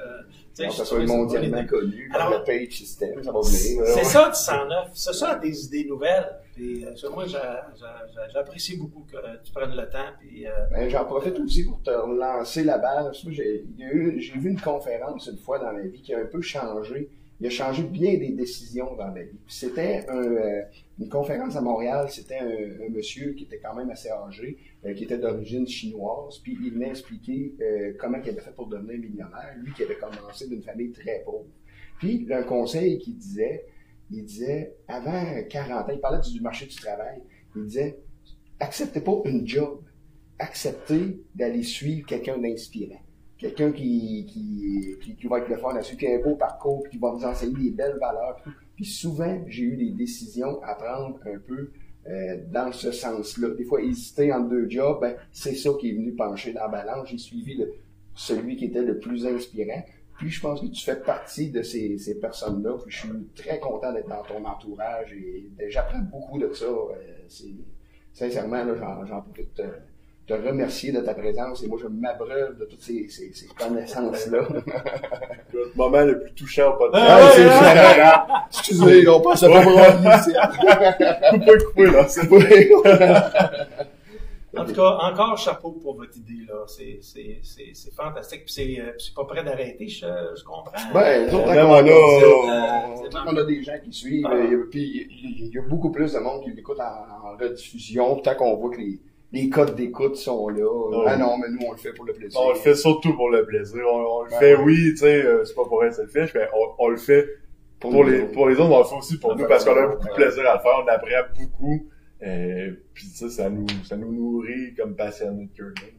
[1.06, 3.86] mondialement connu, Alors, le page system, ça va venir.
[3.86, 6.28] C'est ça du 109, c'est ça des idées nouvelles.
[6.54, 7.26] Puis, euh, moi,
[8.32, 10.12] j'apprécie beaucoup que tu prennes le temps.
[10.18, 13.12] Puis, euh, ben, j'en profite aussi pour te relancer la balle.
[13.28, 17.10] J'ai vu une conférence une fois dans ma vie qui a un peu changé.
[17.38, 19.38] Il a changé bien des décisions dans ma vie.
[19.46, 20.62] C'était un, euh,
[20.98, 22.06] une conférence à Montréal.
[22.10, 24.58] C'était un, monsieur qui était quand même assez âgé,
[24.96, 26.38] qui était d'origine chinoise.
[26.42, 27.54] Puis il m'a expliqué
[27.98, 29.54] comment il avait fait pour devenir millionnaire.
[29.58, 31.46] Lui qui avait commencé d'une famille très pauvre.
[31.98, 33.64] Puis un conseil qui disait
[34.10, 37.22] il disait, avant 40 ans, il parlait du marché du travail,
[37.56, 37.98] il disait,
[38.60, 39.82] acceptez pas une job,
[40.38, 43.00] acceptez d'aller suivre quelqu'un d'inspirant.
[43.38, 46.92] Quelqu'un qui, qui, qui, va être le fun à qui a un beau parcours, puis
[46.92, 48.40] qui va vous enseigner des belles valeurs.
[48.42, 48.52] Puis
[48.84, 51.70] souvent, j'ai eu des décisions à prendre un peu
[52.08, 53.50] euh, dans ce sens-là.
[53.50, 56.68] Des fois, hésiter entre deux jobs, ben, c'est ça qui est venu pencher dans la
[56.68, 57.08] balance.
[57.08, 57.72] J'ai suivi le,
[58.14, 59.82] celui qui était le plus inspirant.
[60.18, 62.78] Puis je pense que tu fais partie de ces, ces personnes-là.
[62.84, 66.66] Puis je suis très content d'être dans ton entourage et j'apprends beaucoup de ça.
[66.66, 66.94] Euh,
[68.12, 68.64] sincèrement,
[69.04, 69.62] j'en profite te,
[70.26, 74.40] te remercier de ta présence et moi je m'abreuve de toutes ces, ces, ces connaissances-là.
[75.52, 77.04] le moment le plus touchant au podcast.
[77.08, 82.08] Ah, c'est Excusez, on passe à pas me Coupez, coupez, là.
[82.08, 82.28] C'est
[84.58, 86.64] en tout cas, encore chapeau pour votre idée, là.
[86.66, 88.44] C'est, c'est, c'est, c'est fantastique.
[88.46, 90.72] Puis c'est, euh, c'est pas prêt d'arrêter, je, je comprends.
[90.94, 94.26] Ben, nous autres, on, a, on a des gens qui suivent.
[94.26, 94.34] Ah.
[94.70, 98.16] Puis il y a beaucoup plus de monde qui l'écoute en, en rediffusion.
[98.20, 98.98] Tant qu'on voit que les,
[99.32, 100.66] les codes d'écoute sont là.
[101.06, 102.40] Ah, ah non, mais nous, on le fait pour le plaisir.
[102.40, 103.82] On le fait surtout pour le plaisir.
[103.90, 106.84] On, le ben fait, oui, tu sais, euh, c'est pas pour être selfish, mais on,
[106.84, 107.28] on le fait
[107.80, 110.08] pour, les, pour les autres, on le fait aussi pour nous parce qu'on a beaucoup
[110.08, 110.82] de plaisir à le faire.
[110.84, 111.86] On apprend beaucoup.
[112.22, 115.94] Euh, puis ça, ça nous, ça nous nourrit comme passionnés de curling.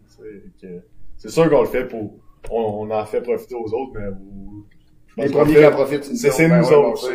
[1.17, 2.15] C'est sûr qu'on le fait pour,
[2.49, 4.07] on, en fait profiter aux autres, mais
[5.17, 7.09] Les premiers qui en profitent, c'est c'est Ben nous autres.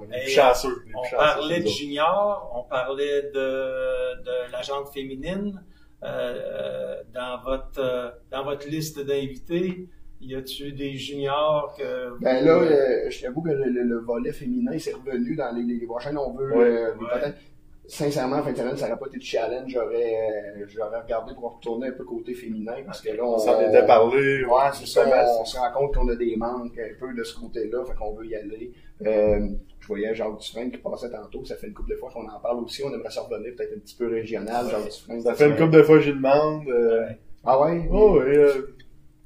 [0.00, 0.82] On est chanceux.
[0.94, 5.62] On parlait de junior, on parlait de, de la gente féminine.
[6.02, 9.88] Euh, dans votre euh, dans votre liste d'invités,
[10.20, 14.32] y a-tu des juniors que Ben là, euh, je t'avoue que le, le- le volet
[14.32, 16.18] féminin c'est revenu dans les, les, les prochaines.
[16.18, 16.64] On veut Ouais.
[16.64, 17.20] euh, Ouais.
[17.20, 17.38] peut-être.
[17.86, 19.70] Sincèrement, en fin de semaine, ça n'aurait pas été de challenge.
[19.70, 23.60] J'aurais, euh, j'aurais regardé pour retourner un peu côté féminin parce que là, on, s'en
[23.60, 24.44] était parlé.
[24.44, 25.02] Ouais, c'est ça.
[25.06, 27.94] On, on se rend compte qu'on a des manques un peu de ce côté-là, fait
[27.94, 28.72] qu'on veut y aller.
[29.04, 29.48] Euh,
[29.80, 32.40] je voyais Jacques Dufresne qui passait tantôt, ça fait une couple de fois qu'on en
[32.40, 32.82] parle aussi.
[32.84, 35.20] On aimerait revenir peut-être un petit peu régional, Jacques Dufresne.
[35.20, 36.66] Ça fait une couple de fois que j'y demande.
[36.68, 37.04] euh,
[37.44, 37.86] Ah ouais?
[37.92, 38.34] Oh, oui.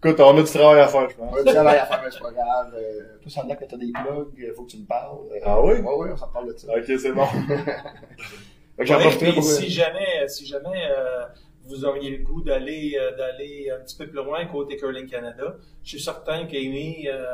[0.05, 1.33] Euh, écoute, on a du travail à faire, je pense.
[1.33, 2.75] On a du travail à faire, mais c'est pas grave.
[2.75, 5.19] Euh, toi, ça me que t'as des plugs, faut que tu me parles.
[5.33, 5.75] Euh, Ah oui?
[5.75, 6.69] Ouais, ouais, on s'en parle de ça.
[6.77, 7.27] Ok, c'est bon.
[8.77, 8.93] Fait que
[9.25, 9.43] Ouais, pour...
[9.43, 11.25] si jamais, si jamais euh,
[11.65, 15.57] vous auriez le goût d'aller euh, d'aller un petit peu plus loin côté Curling Canada,
[15.83, 17.25] je suis certain qu'Amy euh,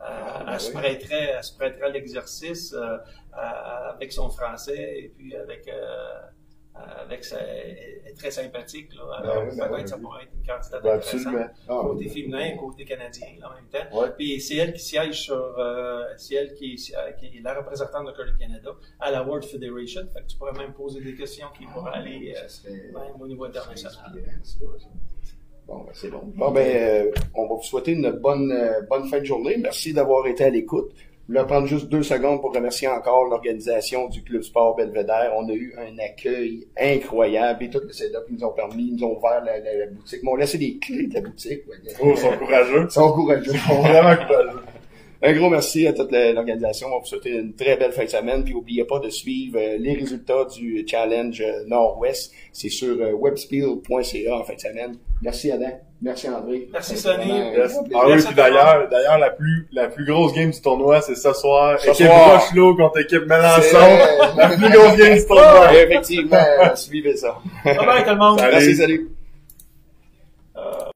[0.00, 0.74] Ah, elle, elle se oui.
[0.74, 2.98] prêterait, elle se prêterait à l'exercice euh,
[3.94, 6.20] avec son français et puis avec euh,
[7.02, 9.02] avec sa, est très sympathique là.
[9.18, 11.34] Alors, oui, ben peut-être oui, ça pourrait être une candidate Ben, intéressante.
[11.68, 12.08] Ah, Côté oui.
[12.10, 13.98] féminin côté canadien en même temps.
[14.00, 14.08] Ouais.
[14.16, 18.06] Puis c'est elle qui siège sur, euh, c'est elle qui, est- qui est la représentante
[18.06, 18.70] de Curling Canada
[19.00, 20.02] à la World Federation.
[20.12, 23.26] Fait que tu pourrais même poser des questions qui pourraient aller euh, serait- même au
[23.26, 23.92] niveau international.
[25.66, 26.20] Bon, ben, c'est bon.
[26.36, 26.60] Bon, ben,
[27.08, 29.56] euh, on va vous souhaiter une bonne, euh, bonne fin de journée.
[29.58, 30.92] Merci d'avoir été à l'écoute.
[31.28, 35.32] Je voulais prendre juste deux secondes pour remercier encore l'organisation du Club Sport Belvédère.
[35.36, 38.96] On a eu un accueil incroyable et tout le setup ils nous ont permis, ils
[38.96, 40.20] nous ont ouvert la, la- la boutique.
[40.22, 41.62] Ils m'ont laissé des clés de la boutique.
[41.68, 41.92] ouais.
[42.00, 42.84] Oh, ils sont courageux.
[42.84, 43.52] Ils sont courageux.
[43.54, 44.60] Ils sont vraiment courageux.
[45.22, 46.88] Un gros merci à toute l'organisation.
[46.94, 48.44] On vous souhaite une très belle fin de semaine.
[48.44, 52.32] Puis n'oubliez pas de suivre euh, les résultats du Challenge euh, Nord-Ouest.
[52.52, 54.96] C'est sur euh, webspiel.ca en fin de semaine.
[55.22, 55.80] Merci Adam.
[56.02, 56.68] Merci André.
[56.70, 57.24] Merci, Sonny.
[57.54, 57.80] plaisir.
[57.94, 61.14] Ah oui, Merci puis d'ailleurs, d'ailleurs, la plus, la plus grosse game du tournoi, c'est
[61.14, 61.80] ce soir.
[61.80, 62.42] Ce équipe soir.
[62.42, 63.78] Rochelot contre équipe Melançon.
[64.36, 65.74] La plus grosse game du tournoi.
[65.74, 67.38] Effectivement, suivez ça.
[67.64, 68.38] Bye bye tout le monde!
[68.38, 68.52] Salut.
[68.52, 69.15] Merci, salut.